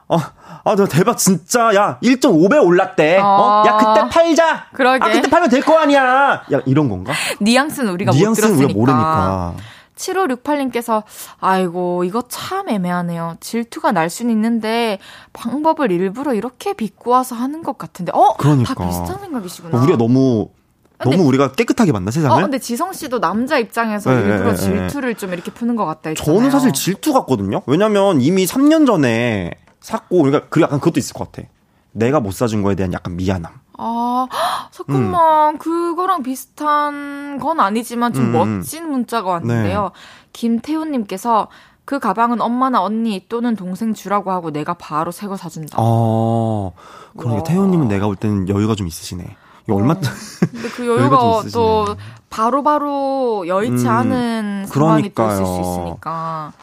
[0.07, 0.17] 어,
[0.63, 3.17] 아, 너 대박 진짜 야 1.5배 올랐대.
[3.19, 4.65] 어, 야 그때 팔자.
[4.73, 5.03] 그러게.
[5.03, 6.43] 아 그때 팔면 될 거 아니야.
[6.53, 7.13] 야 이런 건가?
[7.41, 8.79] 뉘앙스는 우리가 못 뉘앙스는 들었으니까.
[8.79, 9.53] 우리가 모르니까.
[9.95, 11.03] 7568님께서
[11.39, 13.37] 아이고 이거 참 애매하네요.
[13.39, 14.99] 질투가 날 수는 있는데
[15.33, 18.35] 방법을 일부러 이렇게 비꼬아서 하는 것 같은데 어?
[18.37, 18.73] 그러니까.
[18.73, 19.81] 다 비슷한 생각이시구나.
[19.81, 20.49] 우리가 너무
[20.97, 22.37] 근데- 너무 우리가 깨끗하게 만나 세상을.
[22.37, 24.55] 어 근데 지성 씨도 남자 입장에서 네, 일부러 네, 네.
[24.57, 26.35] 질투를 좀 이렇게 푸는 것 같다 했잖아요.
[26.37, 27.61] 저는 사실 질투 같거든요.
[27.65, 29.51] 왜냐면 이미 3년 전에
[29.85, 31.47] 샀고 그러니까 그 약간 그것도 있을 것 같아.
[31.91, 33.51] 내가 못 사준 거에 대한 약간 미안함.
[33.77, 34.27] 아
[34.71, 38.57] 잠깐만 그거랑 비슷한 건 아니지만 좀 음, 음.
[38.57, 39.91] 멋진 문자가 왔는데요.
[40.33, 41.47] 김태훈님께서
[41.85, 45.77] 그 가방은 엄마나 언니 또는 동생 주라고 하고 내가 바로 새 거 사준다.
[45.79, 46.71] 어,
[47.15, 47.43] 그러니까 와.
[47.43, 49.23] 태훈님은 내가 볼 때는 여유가 좀 있으시네.
[49.67, 50.09] 이거 얼마, 근데
[50.75, 51.51] 그 여유가 좀.
[51.51, 51.95] 또
[52.29, 55.61] 바로 바로 여의치 음, 않은 상황이 또 있을 수 그러니까요.
[55.61, 56.53] 있으니까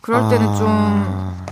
[0.00, 1.46] 그럴 때는 좀 아,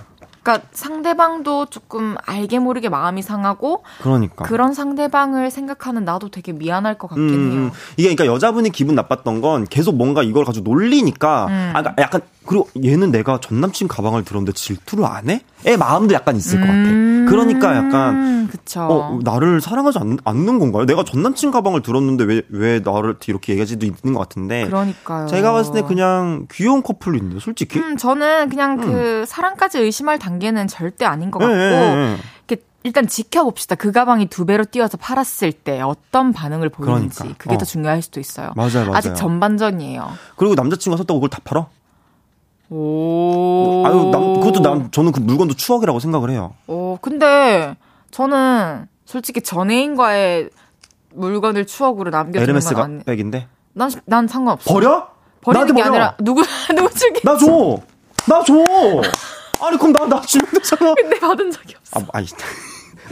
[0.46, 4.44] 그러니까 상대방도 조금 알게 모르게 마음이 상하고 그러니까.
[4.44, 7.60] 그런 상대방을 생각하는 나도 되게 미안할 것 같긴 음, 해요.
[7.62, 7.70] 음.
[7.96, 11.72] 이게 그러니까 여자분이 기분 나빴던 건 계속 뭔가 이걸 가지고 놀리니까 음.
[11.74, 15.40] 아, 그러니까 약간 그리고 얘는 내가 전 남친 가방을 들었는데 질투를 안 해?
[15.64, 16.78] 의 마음도 약간 있을 것 같아.
[16.78, 18.82] 음, 그러니까 약간 그쵸.
[18.82, 20.86] 어, 나를 사랑하지 않, 않는 건가요?
[20.86, 24.66] 내가 전 남친 가방을 들었는데 왜, 왜 나를 이렇게 얘기하지도 있는 것 같은데.
[24.66, 25.26] 그러니까요.
[25.26, 27.78] 제가 봤을 때 그냥 귀여운 커플인데, 솔직히.
[27.78, 32.16] 음, 저는 그냥 그 사랑까지 의심할 단계는 절대 아닌 것 예, 같고 예, 예.
[32.46, 33.74] 이렇게 일단 지켜봅시다.
[33.74, 37.38] 그 가방이 두 배로 뛰어서 팔았을 때 어떤 반응을 보이는지 그러니까.
[37.38, 37.58] 그게 어.
[37.58, 38.52] 더 중요할 수도 있어요.
[38.54, 38.94] 맞아요, 맞아요.
[38.94, 40.08] 아직 전반전이에요.
[40.36, 41.66] 그리고 남자친구가 샀다고 그걸 다 팔아?
[42.70, 43.82] 오.
[43.86, 46.54] 아유, 남, 그것도 남, 저는 그 물건도 추억이라고 생각을 해요.
[46.66, 47.76] 오, 근데
[48.10, 50.50] 저는 솔직히 전애인과의
[51.14, 53.04] 물건을 추억으로 남겨두는 에르메스 건 아니.
[53.04, 53.46] 백인데.
[53.72, 54.72] 난, 난 상관없어.
[54.72, 55.08] 버려?
[55.42, 55.84] 버리는 게 버려.
[55.86, 56.42] 아니라 누구
[56.74, 57.20] 누구 줄게.
[57.24, 57.78] 나 줘!
[58.28, 58.54] 나 줘!
[59.64, 60.92] 아니, 그럼 나, 나 주면 되잖아.
[60.94, 62.00] 근데 받은 적이 없어.
[62.00, 62.26] 아, 아이.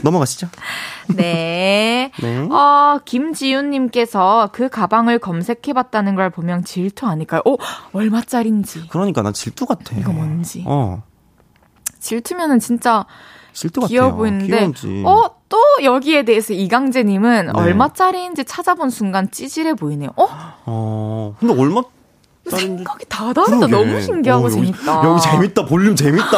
[0.01, 0.47] 넘어가시죠.
[1.15, 2.11] 네.
[2.21, 2.37] 네.
[2.49, 7.41] 어, 김지윤님께서 그 가방을 검색해봤다는 걸 보면 질투 아닐까요?
[7.45, 7.57] 오,
[7.93, 8.87] 얼마짜린지.
[8.89, 9.95] 그러니까 난 질투 같아.
[9.97, 10.63] 이거 뭔지.
[10.67, 11.03] 어.
[11.99, 13.05] 질투면은 진짜
[13.53, 13.89] 질투 같아요.
[13.89, 15.03] 귀여워 보이는데, 귀여운지.
[15.05, 17.51] 어, 또 여기에 대해서 이강재님은 네.
[17.53, 20.09] 얼마짜리인지 찾아본 순간 찌질해 보이네요.
[20.15, 20.27] 어?
[20.65, 21.81] 어, 근데 얼마,
[22.49, 23.67] 생각이 다 다르다.
[23.67, 25.01] 너무 신기하고 어, 재밌다.
[25.03, 25.65] 여기 재밌다.
[25.65, 26.37] 볼륨 재밌다.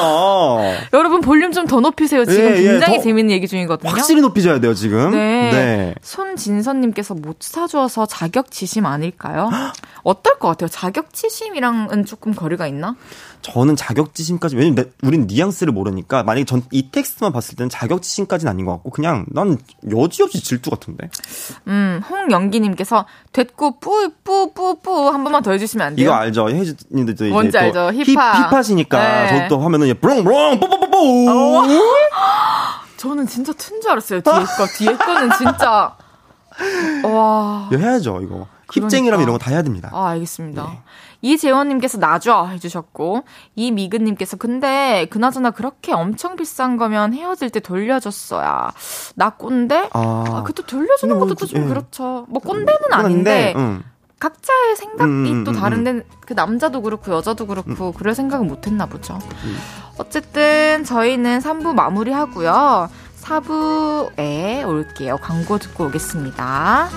[0.93, 2.23] 여러분 볼륨 좀 더 높이세요.
[2.23, 3.89] 지금 예, 예, 굉장히 재밌는 얘기 중이거든요.
[3.91, 5.11] 확실히 높이셔야 돼요, 지금.
[5.11, 5.51] 네.
[5.51, 5.95] 네.
[6.01, 9.49] 손진선님께서 못 사줘서 자격지심 아닐까요?
[10.03, 10.69] 어떨 것 같아요?
[10.69, 12.95] 자격지심이랑은 조금 거리가 있나?
[13.41, 18.73] 저는 자격지심까지 왜냐면 우린 뉘앙스를 모르니까 만약에 전 이 텍스트만 봤을 때는 자격지심까지는 아닌 것
[18.73, 19.57] 같고 그냥 난
[19.89, 21.09] 여지없이 질투 같은데.
[21.67, 26.03] 음, 홍영기님께서 됐고 뿌뿌뿌뿌 한 번만 더 해주시면 안 돼요?
[26.05, 26.49] 이거 알죠?
[26.49, 27.91] 혜진님도 이제 뭔지 알죠?
[27.93, 29.43] 힙합 힙합이니까 네.
[29.47, 31.67] 저도 하면은 브롱브롱 뿌뿌뿌뿌.
[32.97, 34.21] 저는 진짜 튼 줄 알았어요.
[34.21, 35.95] 뒤에 거 뒤에 거는 진짜
[37.03, 37.69] 와.
[37.71, 38.47] 이거 해야죠 이거.
[38.69, 39.21] 힙쟁이라면 그러니까.
[39.23, 39.89] 이런 거 다 해야 됩니다.
[39.93, 40.63] 아, 알겠습니다.
[40.63, 40.79] 네.
[41.22, 43.24] 이재원님께서 나줘 해주셨고,
[43.55, 48.72] 이미근님께서 근데 그나저나 그렇게 엄청 비싼 거면 헤어질 때 돌려줬어야.
[49.15, 49.89] 나 꼰대?
[49.93, 51.68] 아, 아 그것도 돌려주는 것도 좀 예.
[51.68, 52.26] 그렇죠.
[52.30, 53.84] 뭐 꼰대는 아닌데, 음.
[54.20, 55.59] 각자의 생각이 음, 음, 또 음, 음.
[55.59, 59.20] 다른데, 그 남자도 그렇고 여자도 그렇고, 그럴 생각은 못 했나 보죠.
[59.97, 62.89] 어쨌든 저희는 3부 마무리하고요.
[63.22, 65.18] 4부에 올게요.
[65.22, 66.89] 광고 듣고 오겠습니다.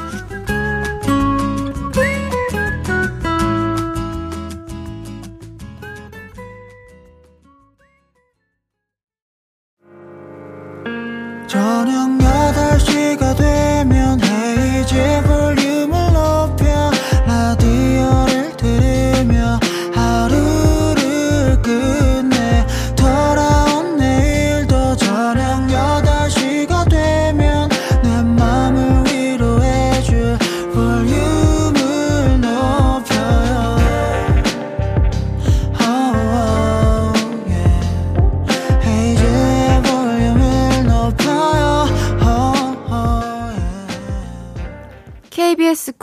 [11.61, 14.97] 저녁 8시가 되면 헤이즈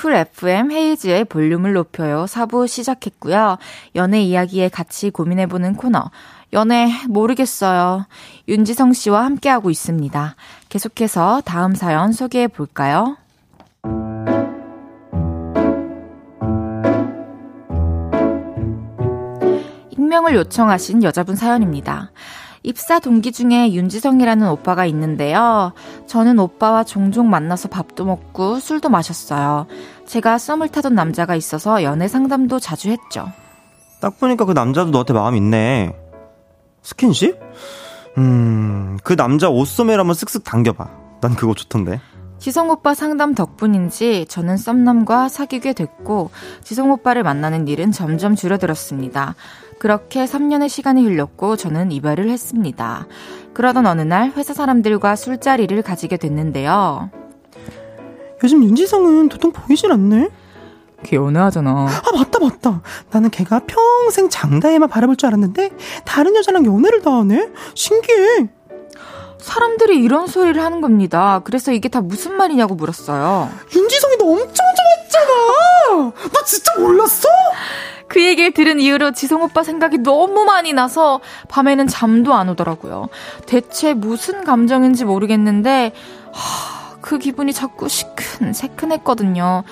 [0.07, 2.23] 쿨 FM 헤이즈의 볼륨을 높여요.
[2.29, 3.57] 4부 시작했고요.
[3.95, 6.11] 연애 이야기에 같이 고민해보는 코너.
[6.53, 8.05] 연애 모르겠어요.
[8.47, 10.35] 윤지성 씨와 함께하고 있습니다.
[10.69, 13.17] 계속해서 다음 사연 소개해 볼까요?
[19.91, 22.11] 익명을 요청하신 여자분 사연입니다.
[22.63, 25.73] 입사 동기 중에 윤지성이라는 오빠가 있는데요.
[26.05, 29.67] 저는 오빠와 종종 만나서 밥도 먹고 술도 마셨어요.
[30.05, 33.31] 제가 썸을 타던 남자가 있어서 연애 상담도 자주 했죠.
[34.01, 35.95] 딱 보니까 그 남자도 너한테 마음 있네.
[36.81, 37.39] 스킨십?
[38.17, 40.89] 음, 그 남자 옷소매를 한번 쓱쓱 당겨봐.
[41.21, 41.99] 난 그거 좋던데.
[42.39, 46.29] 지성 오빠 상담 덕분인지 저는 썸남과 사귀게 됐고
[46.63, 49.35] 지성 오빠를 만나는 일은 점점 줄어들었습니다.
[49.79, 53.07] 그렇게 3년의 시간이 흘렀고 저는 이별을 했습니다.
[53.53, 57.09] 그러던 어느 날 회사 사람들과 술자리를 가지게 됐는데요.
[58.43, 60.29] 요즘 윤지성은 도통 보이질 않네?
[61.03, 61.69] 걔 연애하잖아.
[61.71, 62.81] 아, 맞다, 맞다.
[63.11, 65.69] 나는 걔가 평생 장다에만 바라볼 줄 알았는데,
[66.05, 67.49] 다른 여자랑 연애를 다 하네?
[67.75, 68.49] 신기해.
[69.39, 71.41] 사람들이 이런 소리를 하는 겁니다.
[71.43, 73.49] 그래서 이게 다 무슨 말이냐고 물었어요.
[73.75, 76.13] 윤지성이 너 엄청 좋아했잖아!
[76.33, 77.29] 너 진짜 몰랐어?
[78.17, 83.09] 그 얘기를 들은 이후로 지성 오빠 생각이 너무 많이 나서 밤에는 잠도 안 오더라고요.
[83.45, 85.93] 대체 무슨 감정인지 모르겠는데,
[86.33, 89.65] 하, 그 기분이 자꾸 시큰, 새큰했거든요.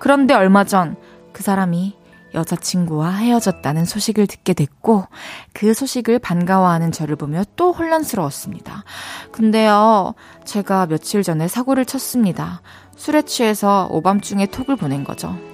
[0.00, 0.96] 그런데 얼마 전
[1.32, 1.96] 그 사람이
[2.34, 5.04] 여자친구와 헤어졌다는 소식을 듣게 됐고,
[5.52, 8.82] 그 소식을 반가워하는 저를 보며 또 혼란스러웠습니다.
[9.30, 12.62] 근데요, 제가 며칠 전에 사고를 쳤습니다.
[12.96, 15.51] 술에 취해서 오밤중에 톡을 보낸 거죠.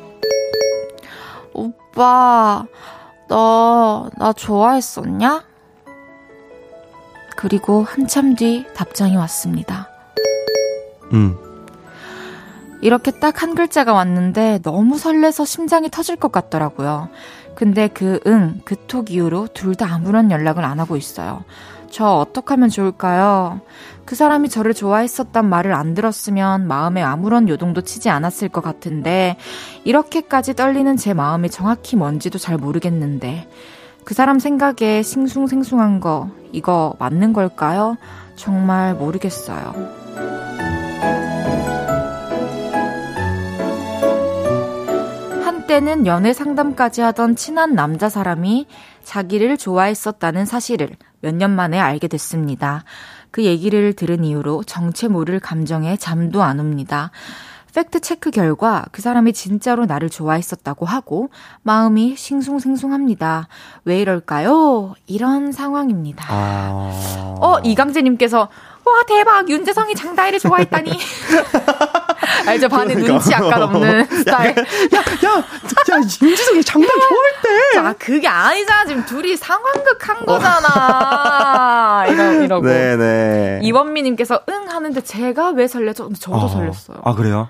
[1.53, 2.65] 오빠,
[3.29, 5.45] 너, 나 좋아했었냐?
[7.37, 9.89] 그리고 한참 뒤 답장이 왔습니다.
[11.13, 11.37] 응.
[12.81, 17.09] 이렇게 딱 한 글자가 왔는데 너무 설레서 심장이 터질 것 같더라고요.
[17.55, 21.45] 근데 그 응, 그 톡 이후로 둘 다 아무런 연락을 안 하고 있어요.
[21.91, 23.61] 저 어떻게 하면 좋을까요?
[24.09, 29.37] 그 사람이 저를 좋아했었단 말을 안 들었으면 마음에 아무런 요동도 치지 않았을 것 같은데,
[29.85, 33.47] 이렇게까지 떨리는 제 마음이 정확히 뭔지도 잘 모르겠는데,
[34.05, 37.99] 그 사람 생각에 싱숭생숭한 거, 이거 맞는 걸까요?
[38.35, 39.75] 정말 모르겠어요.
[45.45, 48.69] 한때는 연애 상담까지 하던 친한 남자 사람이
[49.05, 52.85] 자기를 좋아했었다는 사실을 몇 년 만에 알게 됐습니다.
[53.31, 57.11] 그 얘기를 들은 이후로 정체 모를 감정에 잠도 안 옵니다.
[57.75, 61.31] 팩트 체크 결과 그 사람이 진짜로 나를 좋아했었다고 하고
[61.63, 63.47] 마음이 싱숭생숭합니다.
[63.85, 64.95] 왜 이럴까요?
[65.07, 66.27] 이런 상황입니다.
[66.29, 67.37] 아...
[67.41, 68.39] 어, 이강재님께서
[68.89, 69.49] 와, 대박!
[69.51, 70.91] 윤재성이 장다혜를 좋아했다니.
[72.47, 72.69] 알죠?
[72.69, 73.13] 반에 그러니까.
[73.13, 74.51] 눈치 약간 없는 스타일.
[74.51, 77.75] 야, 야, 야, 윤지성이 장난 좋아할 때.
[77.75, 78.85] 자, 그게 아니잖아.
[78.87, 82.07] 지금 둘이 상황극 한 거잖아.
[82.09, 82.67] 이러, 이러고.
[82.67, 83.61] 네네.
[83.63, 86.05] 이원미님께서 응 하는데 제가 왜 설레죠?
[86.05, 86.55] 근데 저도 어.
[86.55, 87.01] 설렜어요.
[87.05, 87.49] 아, 그래요?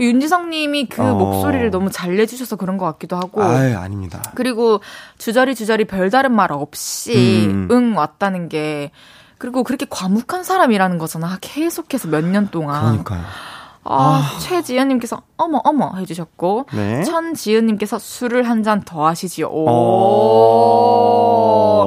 [0.00, 1.14] 윤지성님이 그 어.
[1.14, 3.42] 목소리를 너무 잘 내주셔서 그런 것 같기도 하고.
[3.42, 4.22] 아유, 아닙니다.
[4.34, 4.80] 그리고
[5.18, 7.68] 주저리 주저리 별다른 말 없이 음.
[7.70, 8.92] 응 왔다는 게
[9.38, 11.38] 그리고 그렇게 과묵한 사람이라는 거잖아.
[11.40, 12.80] 계속해서 몇 년 동안.
[12.82, 13.22] 그러니까요.
[13.90, 17.02] 아, 최지연님께서 어머 어머 해주셨고 네.
[17.04, 19.46] 천지은님께서 술을 한 잔 더 하시지요.
[19.48, 19.68] 오.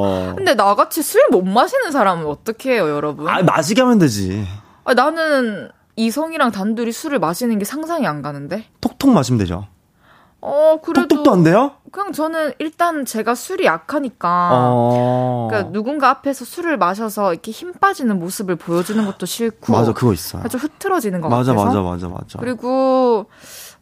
[0.02, 0.34] 어.
[0.36, 3.28] 근데 나같이 술 못 마시는 사람은 어떻게 해요, 여러분?
[3.30, 4.46] 아, 마시게 하면 되지.
[4.84, 8.66] 아, 나는 이성이랑 단둘이 술을 마시는 게 상상이 안 가는데.
[8.82, 9.68] 톡톡 마시면 되죠.
[10.42, 11.72] 어, 그래도 톡톡도 안 돼요?
[11.92, 15.48] 그냥 저는 일단 제가 술이 약하니까 어.
[15.50, 20.48] 그러니까 누군가 앞에서 술을 마셔서 이렇게 힘 빠지는 모습을 보여주는 것도 싫고 맞아, 그거 있어요.
[20.48, 22.40] 좀 흐트러지는 것 맞아, 같아서 맞아, 맞아, 맞아.
[22.40, 23.26] 그리고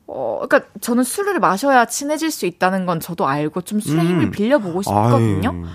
[0.07, 4.31] 어 그러니까 저는 술을 마셔야 친해질 수 있다는 건 저도 알고 좀 술의 힘을 음.
[4.31, 5.49] 빌려보고 싶거든요.
[5.51, 5.65] 아유,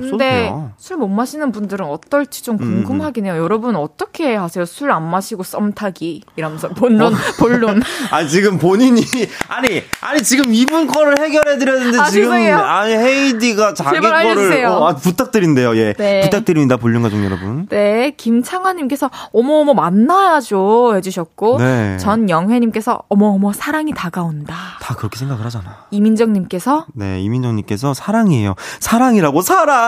[0.00, 0.52] 근데.
[0.78, 3.36] 술 못 마시는 분들은 어떨지 좀 음, 궁금하긴 해요.
[3.36, 4.64] 여러분 어떻게 하세요?
[4.64, 7.82] 술 안 마시고 썸 타기 이러면서 본론 본론.
[8.12, 9.02] 아 지금 본인이
[9.48, 12.56] 아니 아니 지금 이분 거를 해결해 드렸는데 아, 지금 죄송해요.
[12.58, 14.64] 아니 헤이디가 자기 거를.
[14.66, 15.76] 어, 아, 부탁드린대요.
[15.76, 15.92] 예.
[15.94, 16.20] 네.
[16.22, 16.76] 부탁드립니다.
[16.76, 17.66] 볼륨 가족 여러분.
[17.68, 21.96] 네, 김창환님께서 어머 어머 만나야죠 해주셨고 네.
[21.98, 24.54] 전영회님께서 어머 어머 사랑이 다가온다.
[24.80, 25.86] 다 그렇게 생각을 하잖아.
[25.90, 28.54] 이민정님께서 네, 이민정 님께서 사랑이에요.
[28.80, 29.83] 사랑이라고 사랑.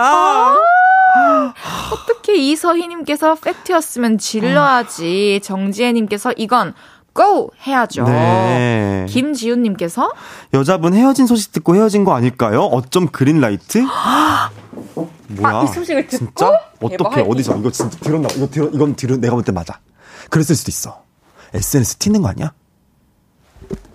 [1.91, 5.39] 어떻게 이서희님께서 팩트였으면 질러야지.
[5.43, 6.73] 정지혜님께서 이건
[7.13, 8.03] 고 해야죠.
[8.03, 9.05] 네.
[9.09, 10.11] 김지훈님께서
[10.53, 12.61] 여자분 헤어진 소식 듣고 헤어진 거 아닐까요?
[12.61, 13.79] 어쩜 그린라이트?
[15.29, 15.55] 뭐야?
[15.57, 16.25] 아, 이 소식을 듣고?
[16.25, 16.59] 진짜?
[16.79, 17.21] 어떻게.
[17.21, 18.27] 어디서 이거 진짜 들었나?
[18.35, 19.79] 이거 들어 이건 들어 내가 볼 때 맞아.
[20.29, 21.01] 그랬을 수도 있어.
[21.55, 22.53] SNS 튀는 거 아니야?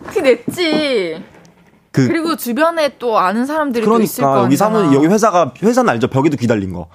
[0.09, 1.23] 그 냈지.
[1.93, 4.45] 그 그리고 주변에 또 아는 사람들이 또 있을 그러니까 거잖아.
[4.47, 6.89] 여기 사무 여기 회사가 회사는 알죠 벽에도 귀달린 거.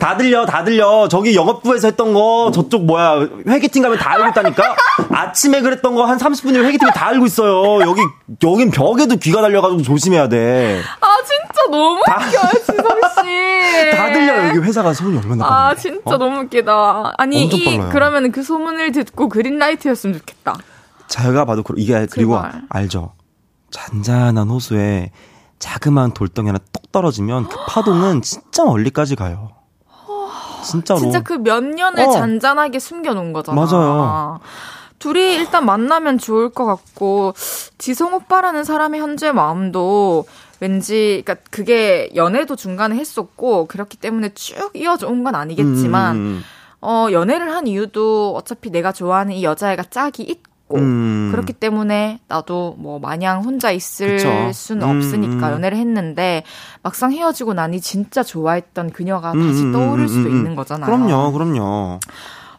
[0.00, 4.74] 다 들려 다 들려 저기 영업부에서 했던 거 저쪽 뭐야 회계팀 가면 다 알고 있다니까
[5.12, 8.00] 아침에 그랬던 거 한 30분이면 회계팀이 다 알고 있어요 여기
[8.42, 13.92] 여긴 벽에도 귀가 달려가지고 조심해야 돼다 아 진짜 너무 웃겨요 지성 씨.
[14.12, 15.74] 들려 여기 회사가 소문이 얼마나 아.
[15.74, 16.16] 진짜 어?
[16.18, 17.12] 너무 웃기다.
[17.16, 17.78] 아니 이.
[17.92, 20.54] 그러면 그 소문을 듣고 그린라이트였으면 좋겠다.
[21.08, 22.62] 제가 봐도 그- 이게 그리고 제발.
[22.68, 23.12] 알죠
[23.72, 25.10] 잔잔한 호수에
[25.58, 29.50] 자그마한 돌덩이 하나 똑 떨어지면 그 파동은 진짜 멀리까지 가요
[30.64, 32.10] 진짜로 진짜 그 몇 년을 어.
[32.12, 33.60] 잔잔하게 숨겨놓은 거잖아.
[33.60, 34.40] 맞아요.
[35.00, 37.34] 둘이 일단 만나면 좋을 것 같고
[37.78, 40.24] 지성 오빠라는 사람의 현재 마음도
[40.60, 46.42] 왠지 그러니까 그게 연애도 중간에 했었고 그렇기 때문에 쭉 이어져 온 건 아니겠지만 음,
[46.80, 51.28] 어 연애를 한 이유도 어차피 내가 좋아하는 이 여자애가 짝이 있고 음.
[51.32, 54.50] 그렇기 때문에 나도 뭐 마냥 혼자 있을 그쵸.
[54.52, 55.52] 수는 음, 없으니까 음.
[55.54, 56.42] 연애를 했는데
[56.82, 60.86] 막상 헤어지고 나니 진짜 좋아했던 그녀가 음, 다시 음, 떠오를 음, 수도 음, 있는 거잖아요.
[60.86, 62.00] 그럼요, 그럼요.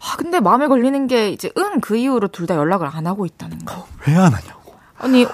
[0.05, 3.59] 아, 근데 마음에 걸리는 게 이제 응 그 이후로 둘 다 연락을 안 하고 있다는
[3.65, 3.85] 거.
[4.07, 4.73] 왜 안 하냐고.
[4.97, 5.25] 아니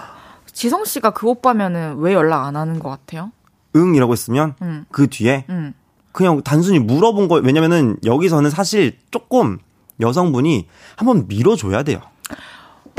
[0.51, 3.31] 지성 씨가 그 오빠면은 왜 연락 안 하는 것 같아요?
[3.75, 5.73] 응이라고 했으면 응, 그 뒤에 응.
[6.11, 9.59] 그냥 단순히 물어본 거 왜냐면은 여기서는 사실 조금
[10.01, 10.67] 여성분이
[10.97, 11.99] 한번 밀어줘야 돼요.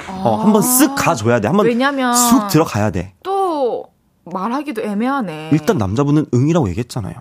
[0.08, 1.48] 어, 한 번 쓱 가줘야 돼.
[1.48, 3.14] 한번 왜냐면 쑥 들어가야 돼.
[3.22, 3.84] 또
[4.24, 5.50] 말하기도 애매하네.
[5.52, 7.14] 일단 남자분은 응이라고 얘기했잖아요.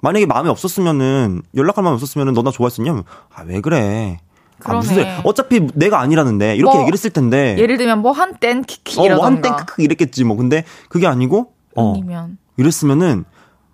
[0.00, 4.18] 만약에 마음이 없었으면은 연락할 마음이 없었으면은 너나 좋아했었냐면 아왜 그래?
[4.64, 4.94] 아, 무슨.
[4.96, 5.20] 소리야.
[5.24, 9.04] 어차피 내가 아니라는데 이렇게 뭐, 얘기를 했을 텐데 예를 들면 뭐 한 땐 키키 어,
[9.04, 9.26] 이러던가.
[9.26, 10.36] 한땡 크크 이랬겠지 뭐.
[10.36, 13.24] 근데 그게 아니고 어, 응이면 이랬으면은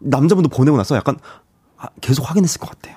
[0.00, 1.16] 남자분도 보내고 나서 약간
[1.78, 2.96] 아, 계속 확인했을 것 같아요.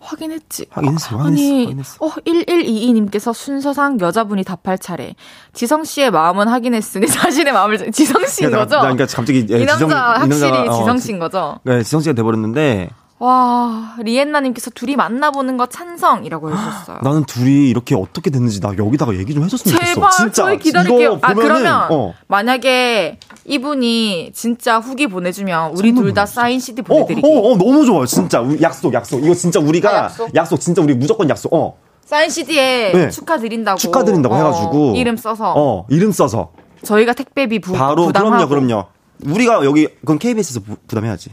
[0.00, 0.66] 확인했지.
[0.70, 1.96] 확인했어, 확인했어, 아니, 확인했어.
[2.04, 5.14] 어, 1122님께서 순서상 여자분이 답할 차례.
[5.52, 8.76] 지성 씨의 마음은 확인했으니 자신의 마음을, 지성 씨인 나- 거죠?
[8.76, 11.58] 나 그러니까 갑자기 예, 이 남자 지성- 이 확실히 남자가, 어, 지성 지- 씨인 거죠?
[11.64, 12.90] 네, 지성 씨가 돼버렸는데
[13.26, 16.98] 와, 리엔나님께서 둘이 만나보는 거 찬성이라고 해주셨어요.
[17.02, 19.94] 나는 둘이 이렇게 어떻게 됐는지 나 여기다가 얘기 좀 해줬으면 좋겠어.
[19.94, 21.20] 제발 저희 기다릴게요.
[21.22, 22.14] 아 그러면 어.
[22.26, 27.22] 만약에 이분이 진짜 후기 보내주면 우리 둘 다 사인 CD 어, 보내드리기.
[27.24, 28.06] 어, 어, 너무 좋아요.
[28.06, 29.22] 진짜 약속, 약속.
[29.24, 30.34] 이거 진짜 우리가 아, 약속?
[30.34, 30.56] 약속?
[30.58, 31.54] 진짜 우리 무조건 약속.
[31.54, 33.08] 어, 사인 CD에 네.
[33.10, 33.78] 축하드린다고.
[33.78, 36.50] 축하드린다고 어, 해가지고 이름 써서 어, 이름 써서
[36.82, 38.48] 저희가 택배비 부, 바로 부담하고.
[38.48, 38.86] 그럼요, 그럼요.
[39.32, 41.30] 우리가 여기 그건 KBS에서 부, 부담해야지.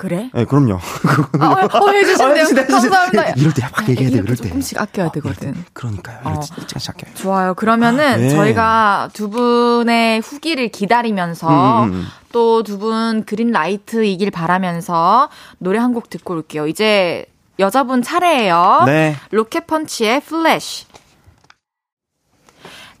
[0.00, 0.30] 그래?
[0.32, 0.78] 네, 그럼요.
[1.40, 2.28] 아, 어, 어, 해주신대요.
[2.28, 2.66] 아, 해주신대, 해주신대.
[2.88, 3.28] 감사합니다.
[3.36, 4.48] 이럴 때막 얘기해야 돼, 그럴 때.
[4.48, 5.54] 조금씩 아껴야 되거든.
[5.74, 6.18] 그러니까요.
[6.24, 6.40] 어.
[6.40, 7.12] 진짜 시작해요.
[7.14, 7.52] 좋아요.
[7.52, 8.30] 그러면은 네.
[8.30, 12.06] 저희가 두 분의 후기를 기다리면서 음, 음, 음.
[12.32, 15.28] 또 두 분 green light이길 바라면서
[15.58, 16.66] 노래 한 곡 듣고 올게요.
[16.66, 17.26] 이제
[17.58, 18.84] 여자분 차례예요.
[18.86, 19.16] 네.
[19.32, 20.86] 로켓펀치의 플래시.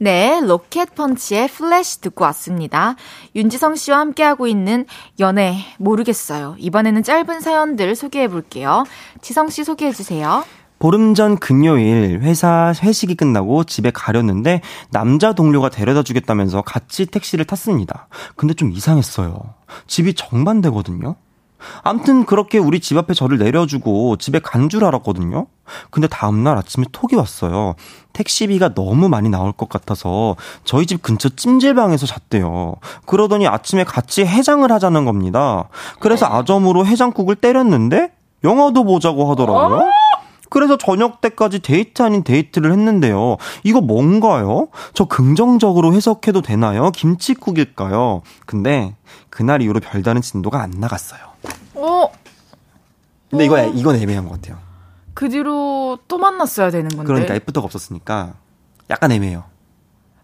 [0.02, 2.96] 네, 로켓 펀치의 플래시 듣고 왔습니다.
[3.36, 4.86] 윤지성 씨와 함께하고 있는
[5.18, 6.56] 연애 모르겠어요.
[6.58, 8.84] 이번에는 짧은 사연들 소개해 볼게요.
[9.20, 10.42] 지성 씨 소개해 주세요.
[10.78, 18.08] 보름 전 금요일 회사 회식이 끝나고 집에 가렸는데 남자 동료가 데려다 주겠다면서 같이 택시를 탔습니다.
[18.36, 19.52] 근데 좀 이상했어요.
[19.86, 21.16] 집이 정반대거든요.
[21.82, 25.46] 암튼 그렇게 우리 집 앞에 저를 내려주고 집에 간 줄 알았거든요.
[25.90, 27.74] 근데 다음날 아침에 톡이 왔어요.
[28.12, 32.76] 택시비가 너무 많이 나올 것 같아서 저희 집 근처 찜질방에서 잤대요.
[33.06, 35.68] 그러더니 아침에 같이 해장을 하자는 겁니다.
[35.98, 38.12] 그래서 아점으로 해장국을 때렸는데
[38.44, 39.88] 영화도 보자고 하더라고요.
[40.52, 43.36] 그래서 저녁 때까지 데이트 아닌 데이트를 했는데요.
[43.62, 44.66] 이거 뭔가요?
[44.94, 46.90] 저 긍정적으로 해석해도 되나요?
[46.90, 48.22] 김치국일까요?
[48.46, 48.96] 근데
[49.30, 51.20] 그날 이후로 별다른 진도가 안 나갔어요.
[51.74, 52.12] 어,
[53.30, 54.58] 근데 이거 이건 애매한 것 같아요.
[55.14, 57.04] 그 뒤로 또 만났어야 되는 건데.
[57.04, 58.34] 그러니까 애프터가 없었으니까
[58.90, 59.44] 약간 애매해요.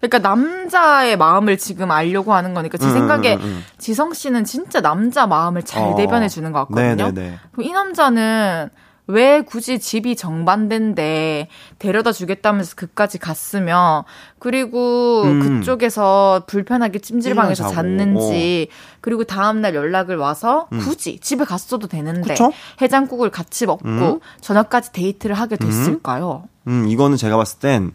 [0.01, 3.65] 그러니까 남자의 마음을 지금 알려고 하는 거니까 제 음, 생각에 음, 음.
[3.79, 5.95] 지성 씨는 진짜 남자 마음을 잘 어.
[5.97, 7.11] 대변해 주는 것 같거든요.
[7.11, 7.39] 네네네.
[7.53, 8.69] 그럼 이 남자는
[9.09, 11.49] 왜 굳이 집이 정반대인데
[11.79, 14.05] 데려다 주겠다면서 그까지 갔으며
[14.39, 15.61] 그리고 음.
[15.61, 18.69] 그쪽에서 불편하게 찜질방에서 잤는지
[19.01, 20.79] 그리고 다음날 연락을 와서 음.
[20.81, 22.53] 굳이 집에 갔어도 되는데 그쵸?
[22.83, 24.21] 해장국을 같이 먹고 음.
[24.41, 26.45] 저녁까지 데이트를 하게 됐을까요?
[26.67, 27.93] 음, 이거는 제가 봤을 땐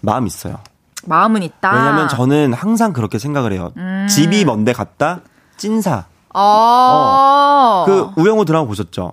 [0.00, 0.58] 마음 있어요.
[1.06, 1.72] 마음은 있다.
[1.72, 3.72] 왜냐면 저는 항상 그렇게 생각을 해요.
[3.76, 4.06] 음.
[4.08, 5.20] 집이 먼데 갔다
[5.56, 6.06] 찐사.
[6.32, 7.84] 아.
[7.86, 9.12] 그 우영우 드라마 보셨죠?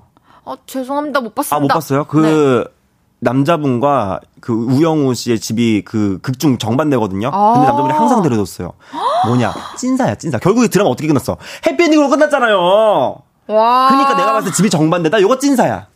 [0.52, 1.22] 어, 죄송합니다.
[1.22, 1.56] 못 봤습니다.
[1.56, 2.04] 아, 못 봤어요?
[2.04, 2.66] 그
[3.20, 7.30] 남자분과 그 우영우 씨의 집이 그 극중 정반대거든요.
[7.32, 7.54] 아.
[7.54, 8.74] 근데 남자분이 항상 데려줬어요.
[9.28, 9.54] 뭐냐?
[9.78, 10.39] 찐사야, 찐사.
[10.39, 11.38] 결국에 드라마 어떻게 끝났어?
[11.66, 12.58] 해피엔딩으로 끝났잖아요.
[13.47, 13.88] 와.
[13.89, 15.20] 그러니까 내가 봤을 때 집이 정반대다.
[15.20, 15.88] 이거 찐사야.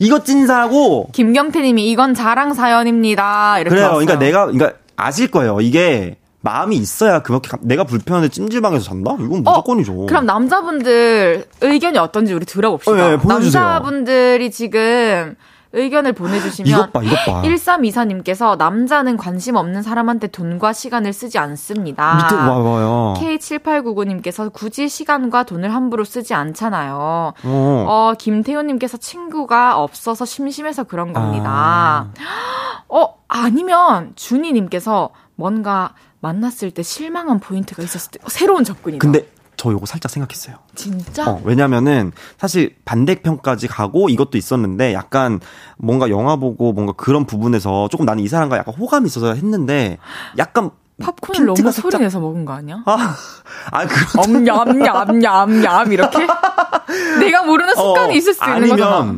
[0.00, 3.58] 이거 찐사하고 김경태님이 이건 자랑 사연입니다.
[3.60, 3.88] 이렇게 그래요.
[3.88, 4.04] 왔어요.
[4.06, 5.60] 그러니까 내가 그러니까 아실 거예요.
[5.60, 9.12] 이게 마음이 있어야 그렇게 가- 내가 불편한데 찜질방에서 잔다?
[9.20, 9.92] 이건 무조건이죠.
[10.02, 12.92] 어, 그럼 남자분들 의견이 어떤지 우리 들어봅시다.
[12.92, 13.62] 어, 예, 보내주세요.
[13.62, 15.36] 남자분들이 지금
[15.72, 17.42] 의견을 보내주시면 이것 봐, 이것 봐.
[17.42, 22.16] 1324님께서 남자는 관심 없는 사람한테 돈과 시간을 쓰지 않습니다.
[22.16, 23.14] 밑에 와봐요.
[23.18, 27.34] K7899님께서 굳이 시간과 돈을 함부로 쓰지 않잖아요.
[27.44, 27.84] 어.
[27.88, 31.50] 어, 김태훈님께서 친구가 없어서 심심해서 그런 겁니다.
[31.52, 32.82] 아.
[32.88, 38.98] 어, 아니면 준이님께서 뭔가 만났을 때 실망한 포인트가 있었을 때 어, 새로운 접근이다.
[39.00, 40.56] 근데 저 요거 살짝 생각했어요.
[40.74, 41.28] 진짜?
[41.30, 45.40] 어, 왜냐면은 사실 반대편까지 가고 이것도 있었는데 약간
[45.76, 49.98] 뭔가 영화 보고 뭔가 그런 부분에서 조금 나는 이 사람과 약간 호감이 있어서 했는데
[50.38, 50.70] 약간
[51.02, 52.82] 팝콘을 너무 핀트가 소리 살짝- 내서 먹은 거 아니야?
[52.86, 53.16] 아,
[53.72, 54.18] 아 그.
[54.20, 56.18] 엄냠냠냠냠 이렇게?
[57.20, 59.14] 내가 모르는 습관이 어, 있을 수 있는 아니면 거잖아.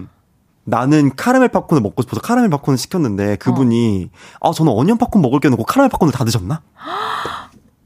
[0.64, 4.10] 나는 카라멜 팝콘을 먹고 싶어서 카라멜 팝콘을 시켰는데 그분이
[4.40, 4.48] 어.
[4.48, 6.62] 아 저는 어니언 팝콘 먹을 게 놓고 카라멜 팝콘을 다 드셨나?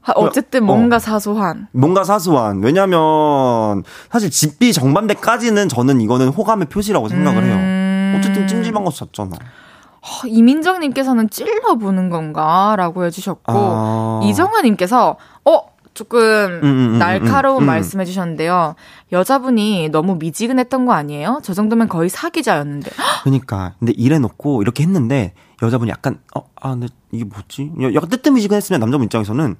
[0.07, 0.65] 아, 어쨌든 어.
[0.65, 1.67] 뭔가 사소한.
[1.71, 7.55] 뭔가 사소한 왜냐면 사실 집비 정반대까지는 저는 이거는 호감의 표시라고 생각을 해요.
[7.55, 8.15] 음.
[8.17, 9.31] 어쨌든 찜질방 가서 잤잖아.
[9.35, 14.21] 어, 이민정님께서는 찔러보는 건가라고 해주셨고 아.
[14.23, 15.61] 이정아님께서 어
[15.97, 17.65] 조금 음, 음, 음, 날카로운 음, 음.
[17.65, 18.75] 말씀해 주셨는데요.
[19.11, 21.39] 여자분이 너무 미지근했던 거 아니에요?
[21.43, 22.91] 저 정도면 거의 사기자였는데.
[23.23, 27.71] 그러니까 근데 이래놓고 이렇게 했는데 여자분이 약간 어 아 근데 이게 뭐지?
[27.93, 29.55] 약간 뜨뜻미지근했으면 남자분 입장에서는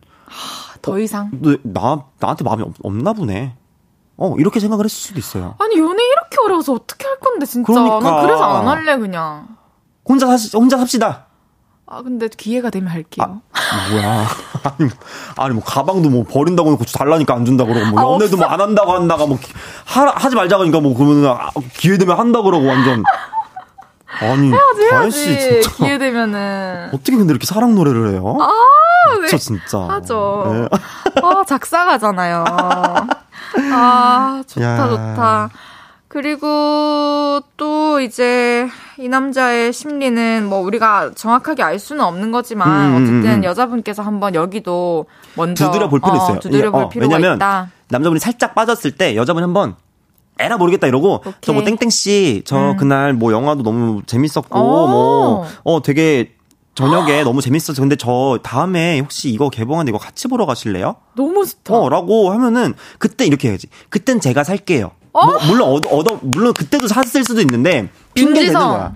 [0.82, 1.30] 더 이상.
[1.42, 3.56] 너, 나 나한테 마음이 없, 없나 보네.
[4.18, 5.56] 어 이렇게 생각을 했을 수도 있어요.
[5.60, 7.72] 아니 연애 이렇게 어려워서 어떻게 할 건데 진짜.
[7.72, 8.00] 그러니까.
[8.12, 9.48] 난 그래서 안 할래 그냥.
[10.08, 11.27] 혼자 사 혼자 삽시다.
[11.90, 13.42] 아 근데 기회가 되면 할게요.
[13.92, 14.28] 뭐야?
[14.64, 14.90] 아니, 뭐-
[15.38, 18.92] 아니 뭐 가방도 뭐 버린다고 해놓고 달라니까 안 준다 그러고 뭐 아, 연애도 뭐안 한다고
[18.94, 19.54] 한다가 뭐 기-
[19.86, 23.04] 하, 하지 말자고 하니까 뭐 그러면 아, 기회 되면 한다 그러고 완전
[24.20, 24.52] 아니
[24.90, 28.38] 다현 씨 해야지 진짜 기회 되면은 어떻게 근데 이렇게 사랑 노래를 해요?
[28.42, 28.50] 아,
[29.28, 30.68] 진짜 진짜 하죠.
[30.72, 30.80] 네.
[31.24, 32.44] 아 작사가잖아요.
[33.74, 34.88] 아 좋다 야.
[34.90, 35.50] 좋다.
[36.18, 43.04] 그리고 또 이제 이 남자의 심리는 뭐 우리가 정확하게 알 수는 없는 거지만 음, 음,
[43.04, 43.44] 어쨌든 음.
[43.44, 45.06] 여자분께서 한번 여기도
[45.36, 46.40] 먼저 두드려 볼 필요 어, 있어요.
[46.40, 47.70] 두드려 볼 어, 필요가 왜냐면 있다.
[47.90, 49.76] 남자분이 살짝 빠졌을 때 여자분이 한번
[50.40, 51.64] 에라 모르겠다 이러고 저 뭐.
[51.64, 55.46] 땡땡 씨저 그날 뭐 영화도 너무 재밌었고 오.
[55.64, 56.32] 뭐어 되게
[56.74, 57.80] 저녁에 너무 재밌었어.
[57.80, 60.96] 근데 저 다음에 혹시 이거 개봉한 이거 같이 보러 가실래요?
[61.16, 61.76] 너무 좋다.
[61.76, 63.68] 어, 라고 하면은 그때 이렇게 해야지.
[63.90, 64.90] 그땐 제가 살게요.
[65.18, 65.26] 어?
[65.26, 68.94] 뭐, 물론 얻어, 얻어 물론 그때도 샀을 수도 있는데 핑계 대는 거야.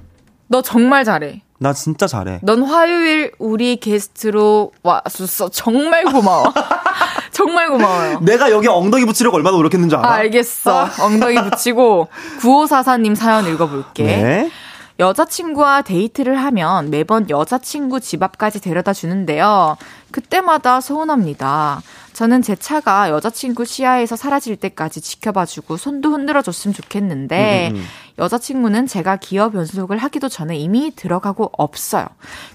[0.48, 1.42] 너 정말 잘해.
[1.58, 2.40] 나 진짜 잘해.
[2.44, 5.50] 넌 화요일 우리 게스트로 왔었어.
[5.50, 6.54] 정말 고마워.
[7.32, 8.20] 정말 고마워요.
[8.22, 10.08] 내가 여기 엉덩이 붙이려고 얼마나 노력했는지 알아?
[10.08, 10.90] 아, 알겠어.
[11.00, 12.08] 엉덩이 붙이고
[12.42, 14.04] 9544님 사연 읽어볼게.
[14.04, 14.52] 네.
[15.00, 19.78] 여자친구와 데이트를 하면 매번 여자친구 집 앞까지 데려다 주는데요.
[20.12, 21.82] 그때마다 서운합니다.
[22.22, 27.86] 저는 제 차가 여자친구 시야에서 사라질 때까지 지켜봐주고 손도 흔들어줬으면 좋겠는데 음, 음, 음.
[28.20, 32.06] 여자친구는 제가 기어 변속을 하기도 전에 이미 들어가고 없어요.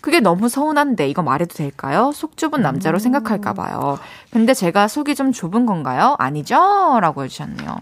[0.01, 2.13] 그게 너무 서운한데 이거 말해도 될까요?
[2.15, 3.99] 속 좁은 남자로 생각할까 봐요.
[4.31, 6.15] 근데 제가 속이 좀 좁은 건가요?
[6.21, 7.01] 아니죠?
[7.01, 7.79] 라고 해주셨네요.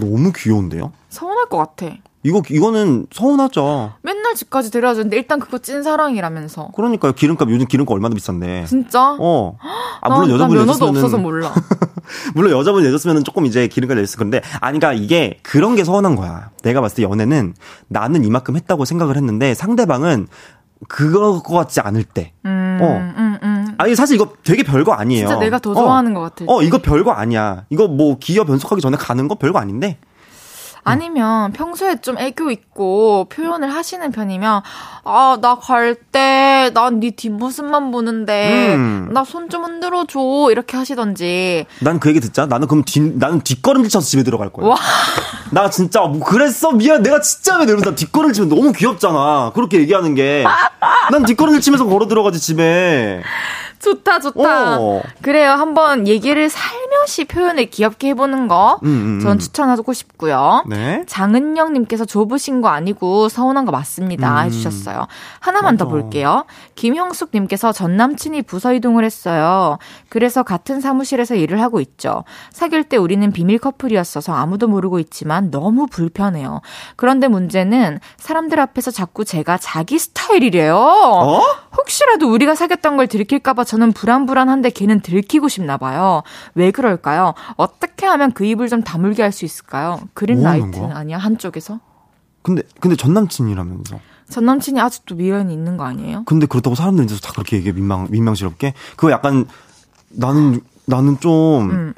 [0.00, 0.90] 너무 귀여운데요?
[1.10, 1.94] 서운할 것 같아.
[2.22, 3.94] 이거 이거는 서운하죠.
[4.02, 6.70] 맨날 집까지 데려다주는데 일단 그거 찐 사랑이라면서.
[6.74, 7.12] 그러니까요.
[7.12, 8.66] 기름값 요즘 기름값 얼마나 비싼데.
[8.66, 9.16] 진짜?
[9.18, 9.56] 어.
[10.02, 11.54] 아 물론 나, 여자분이 면허도 없어서 몰라.
[12.34, 16.50] 물론 여자분이 내줬으면 조금 이제 기름값 냈을 건데 아니까 그러니까 이게 그런 게 서운한 거야.
[16.62, 17.54] 내가 봤을 때 연애는
[17.88, 20.26] 나는 이만큼 했다고 생각을 했는데 상대방은
[20.88, 22.32] 그거 같지 않을 때.
[22.44, 22.96] 음, 어.
[23.16, 23.74] 음, 음.
[23.78, 25.26] 아니 사실 이거 되게 별거 아니에요.
[25.26, 26.20] 진짜 내가 더 좋아하는 어.
[26.20, 26.52] 것 같아.
[26.52, 27.64] 어, 이거 별거 아니야.
[27.70, 29.98] 이거 뭐 기어 변속하기 전에 가는 거 별거 아닌데.
[30.82, 34.62] 아니면 평소에 좀 애교 있고 표현을 하시는 편이면
[35.04, 39.08] 아 나 갈 때 난 네 뒷모습만 보는데 음.
[39.12, 40.20] 나손 좀 흔들어 줘
[40.50, 41.66] 이렇게 하시던지.
[41.80, 42.46] 난 그 얘기 듣자.
[42.46, 44.68] 나는 그럼 뒤 나는 뒷걸음질 쳐서 집에 들어갈 거야.
[44.68, 44.76] 와.
[45.50, 46.72] 나 진짜 뭐 그랬어?
[46.72, 47.02] 미안.
[47.02, 49.52] 내가 진짜 왜 이러다 뒷걸음질 치면 너무 귀엽잖아.
[49.54, 50.44] 그렇게 얘기하는 게.
[51.10, 53.22] 난 뒷걸음질 치면서 걸어 들어가지 집에
[53.80, 54.78] 좋다, 좋다.
[54.78, 55.02] 어.
[55.22, 55.52] 그래요.
[55.52, 59.20] 한번 얘기를 살며시 표현을 귀엽게 해보는 거, 음, 음, 음.
[59.20, 60.64] 전 추천하고 싶고요.
[60.68, 61.02] 네?
[61.06, 64.42] 장은영님께서 좁으신 거 아니고 서운한 거 맞습니다.
[64.42, 64.46] 음.
[64.46, 65.06] 해주셨어요.
[65.40, 65.84] 하나만 맞아.
[65.84, 66.44] 더 볼게요.
[66.74, 69.78] 김형숙님께서 전 남친이 부서 이동을 했어요.
[70.10, 72.24] 그래서 같은 사무실에서 일을 하고 있죠.
[72.52, 76.60] 사귈 때 우리는 비밀 커플이었어서 아무도 모르고 있지만 너무 불편해요.
[76.96, 80.76] 그런데 문제는 사람들 앞에서 자꾸 제가 자기 스타일이래요.
[80.76, 81.40] 어?
[81.76, 86.24] 혹시라도 우리가 사귀었던 걸 들킬까봐 저는 불안불안한데 걔는 들키고 싶나 봐요.
[86.56, 87.34] 왜 그럴까요?
[87.56, 90.00] 어떻게 하면 그 입을 좀 다물게 할 수 있을까요?
[90.14, 91.78] 그린라이트는 아니야 한쪽에서?
[92.42, 94.00] 근데 근데 전 남친이라면서.
[94.28, 96.24] 전 남친이 아직도 미련이 있는 거 아니에요?
[96.26, 99.46] 근데 그렇다고 사람들이 다 그렇게 얘기해 민망 민망스럽게 그거 약간
[100.08, 101.94] 나는 나는 좀 음.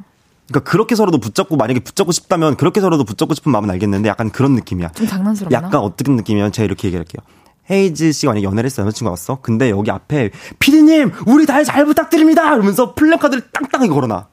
[0.49, 4.53] 그러니까 그렇게 서로도 붙잡고 만약에 붙잡고 싶다면 그렇게 서로도 붙잡고 싶은 마음은 알겠는데 약간 그런
[4.53, 4.91] 느낌이야.
[4.91, 5.57] 좀 장난스럽나?
[5.57, 7.23] 약간 어떤 느낌이면 제가 이렇게 얘기할게요.
[7.71, 12.53] 헤이즈 씨가 만약에 연애를 했어 여자친구가 왔어 근데 여기 앞에 피디님 우리 다 잘 부탁드립니다
[12.55, 14.27] 이러면서 플래카드를 땅땅하게 걸어놔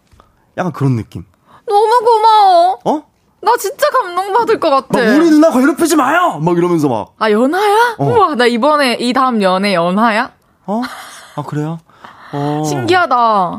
[0.58, 1.24] 약간 그런 느낌
[1.68, 3.04] 너무 고마워 어?
[3.42, 5.00] 나 진짜 감동받을 것 같아.
[5.02, 6.42] 막 우리 누나 괴롭히지 마요!
[6.44, 7.14] 막 이러면서 막.
[7.20, 7.96] 아, 연하야?
[7.98, 8.06] 어.
[8.06, 10.32] 우와, 나 이번에 이 다음 연애 연하야?
[10.66, 10.82] 어?
[11.38, 11.80] 아, 그래요?
[12.34, 12.64] 어.
[12.68, 13.16] 신기하다.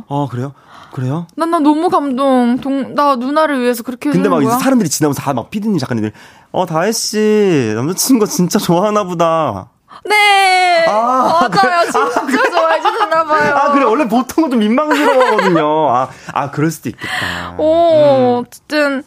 [0.06, 0.52] 어, 그래요?
[0.92, 1.26] 그래요?
[1.34, 2.58] 난, 난 너무 감동.
[2.60, 4.58] 동, 나 누나를 위해서 그렇게 근데 막 거야?
[4.58, 6.12] 사람들이 지나면서 다 막 피디님 작가님들,
[6.52, 9.68] 어, 다혜씨, 남자친구 진짜 좋아하나 보다.
[10.08, 10.84] 네.
[10.88, 11.82] 아, 맞아요.
[11.84, 13.54] 진짜 아, 좋아해 주셨나봐요.
[13.54, 13.84] 아, 그래.
[13.84, 15.90] 원래 보통은 좀 민망스러워하거든요.
[15.90, 17.54] 아, 아, 그럴 수도 있겠다.
[17.58, 18.44] 오, 음.
[18.44, 19.02] 어쨌든.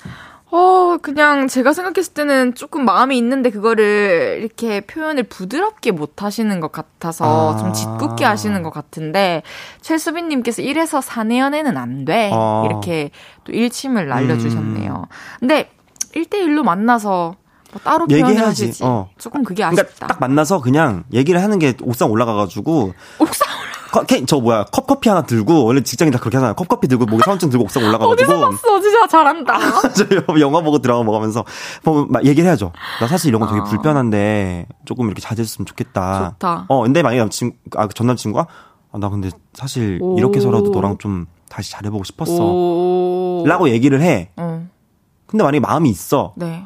[0.55, 6.71] 어, 그냥 제가 생각했을 때는 조금 마음이 있는데 그거를 이렇게 표현을 부드럽게 못 하시는 것
[6.71, 7.57] 같아서 아.
[7.57, 9.41] 좀 짓궂게 하시는 것 같은데
[9.81, 12.29] 최수빈님께서 이래서 사내연애는 안 돼.
[12.31, 12.61] 아.
[12.67, 13.09] 이렇게
[13.45, 14.93] 또 일침을 날려주셨네요.
[14.93, 15.15] 음.
[15.39, 15.71] 근데
[16.16, 17.36] 1대1로 만나서
[17.72, 18.72] 뭐 따로 얘기해야지.
[18.84, 19.09] 어.
[19.18, 19.95] 조금 그게 그러니까 아쉽다.
[19.95, 24.24] 그러니까 딱 만나서 그냥 얘기를 하는 게 옥상 올라가가지고 옥상 올라.
[24.26, 26.55] 저 뭐야 컵 커피 하나 들고 원래 직장인 다 그렇게 하잖아요.
[26.55, 28.32] 컵 커피 들고 목에 사원증 들고 옥상 올라가가지고.
[28.32, 28.80] 어디서 봤어?
[28.80, 29.59] 진짜 잘한다.
[29.93, 31.45] 저 영화 보고 드라마 먹으면서
[31.84, 32.72] 뭐 얘기를 해야죠.
[32.99, 33.64] 나 사실 이런 거 되게 아.
[33.64, 36.32] 불편한데 조금 이렇게 자제했으면 좋겠다.
[36.34, 36.66] 좋다.
[36.70, 38.47] 어 근데 만약에 남친 아전 남친과
[38.91, 43.43] 아, 나 근데 사실 이렇게서라도 너랑 좀 다시 잘해보고 싶었어.
[43.46, 44.29] 라고 얘기를 해.
[44.37, 44.67] 어.
[45.34, 46.34] 근데 만약에 마음이 있어.
[46.36, 46.64] 네.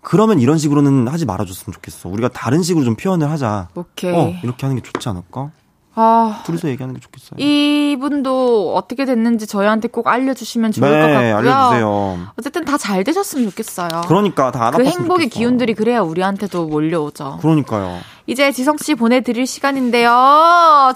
[0.00, 2.08] 그러면 이런 식으로는 하지 말아줬으면 좋겠어.
[2.08, 3.66] 우리가 다른 식으로 좀 표현을 하자.
[3.74, 4.14] 오케이.
[4.14, 5.50] 어, 이렇게 하는 게 좋지 않을까?
[5.96, 7.38] 아, 둘이서 얘기하는 게 좋겠어요.
[7.44, 11.36] 이분도 어떻게 됐는지 저희한테 꼭 알려주시면 좋을 네, 것 같고요.
[11.38, 12.18] 알려주세요.
[12.38, 14.02] 어쨌든 다 잘 되셨으면 좋겠어요.
[14.06, 15.38] 그러니까 다안 그 행복의 좋겠어.
[15.40, 17.38] 기운들이 그래야 우리한테도 몰려오죠.
[17.40, 17.98] 그러니까요.
[18.26, 20.08] 이제 지성 씨 보내드릴 시간인데요.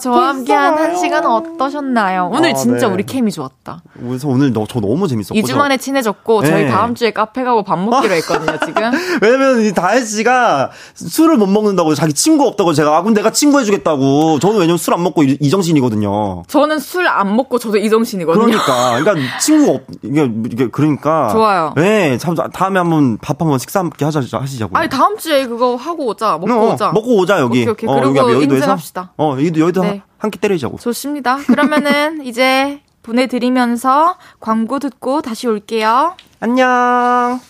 [0.01, 2.31] 저와 함께한 한 시간 어떠셨나요?
[2.33, 2.95] 오늘 아, 진짜 네.
[2.95, 3.83] 우리 케미 좋았다.
[4.01, 5.35] 그래서 오늘 너, 저 너무 재밌었고.
[5.35, 6.49] 2주 만에 친해졌고, 네.
[6.49, 8.91] 저희 다음 주에 카페 가고 밥 먹기로 했거든요, 지금.
[9.21, 13.61] 왜냐면 이 다혜 씨가 술을 못 먹는다고 자기 친구 없다고 제가, 아, 그럼 내가 친구
[13.61, 14.39] 해주겠다고.
[14.39, 16.45] 저는 왜냐면 술 안 먹고 이정신이거든요.
[16.49, 18.47] 저는 술 안 먹고 저도 이정신이거든요.
[18.47, 19.01] 그러니까.
[19.01, 21.29] 그러니까 친구가 없, 이게, 이게 그러니까.
[21.33, 21.75] 좋아요.
[21.77, 24.79] 네, 참, 다음에 한번 밥 한번 식사 함께 하자, 하시자고요.
[24.79, 26.39] 아니, 다음 주에 그거 하고 오자.
[26.39, 26.93] 먹고 어, 오자.
[26.93, 27.63] 먹고 오자 여기.
[27.63, 27.91] 오케이, 오케이.
[27.91, 29.13] 어, 그리고 여기 인증합시다.
[29.17, 30.03] 어 여기도 여기도 네.
[30.19, 30.79] 한끼 때리자고.
[30.79, 31.37] 좋습니다.
[31.37, 36.15] 그러면은 이제 보내드리면서 광고 듣고 다시 올게요.
[36.41, 37.41] 안녕.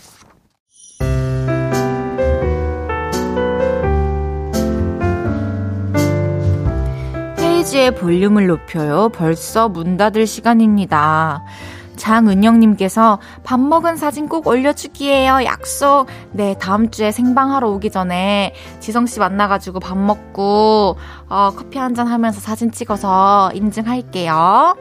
[7.36, 9.11] 페이지의 볼륨을 높여요.
[9.11, 11.45] 벌써 문 닫을 시간입니다.
[11.98, 15.44] 장은영님께서 밥 먹은 사진 꼭 올려주기예요.
[15.44, 16.06] 약속.
[16.32, 20.96] 네, 다음 주에 생방하러 오기 전에 지성씨 만나가지고 밥 먹고,
[21.28, 24.76] 어, 커피 한 잔 하면서 사진 찍어서 인증할게요.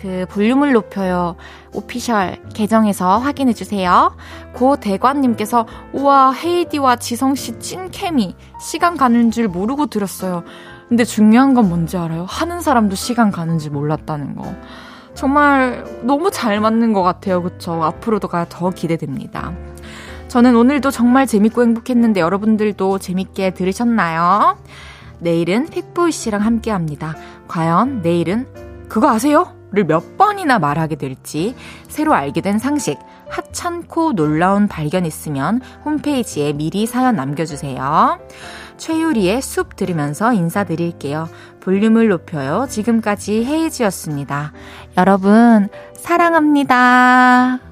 [0.00, 1.36] 그 볼륨을 높여요.
[1.74, 4.14] 오피셜 계정에서 확인해 주세요.
[4.54, 10.44] 고 대관님께서 우와 헤이디와 지성씨 찐 케미 시간 가는 줄 모르고 들었어요.
[10.88, 12.24] 근데 중요한 건 뭔지 알아요?
[12.28, 14.54] 하는 사람도 시간 가는지 몰랐다는 거.
[15.18, 17.42] 정말 너무 잘 맞는 것 같아요.
[17.42, 17.82] 그쵸?
[17.82, 19.52] 앞으로도가 더 기대됩니다.
[20.28, 24.56] 저는 오늘도 정말 재밌고 행복했는데 여러분들도 재밌게 들으셨나요?
[25.18, 27.16] 내일은 픽보이 씨랑 함께 합니다.
[27.48, 28.46] 과연 내일은
[28.88, 29.54] 그거 아세요?
[29.72, 31.56] 를 몇 번이나 말하게 될지
[31.88, 32.96] 새로 알게 된 상식
[33.28, 38.18] 하찮고 놀라운 발견 있으면 홈페이지에 미리 사연 남겨주세요.
[38.78, 41.28] 최유리의 숲 들으면서 인사드릴게요.
[41.60, 42.66] 볼륨을 높여요.
[42.68, 44.52] 지금까지 헤이즈였습니다.
[44.96, 47.67] 여러분, 사랑합니다.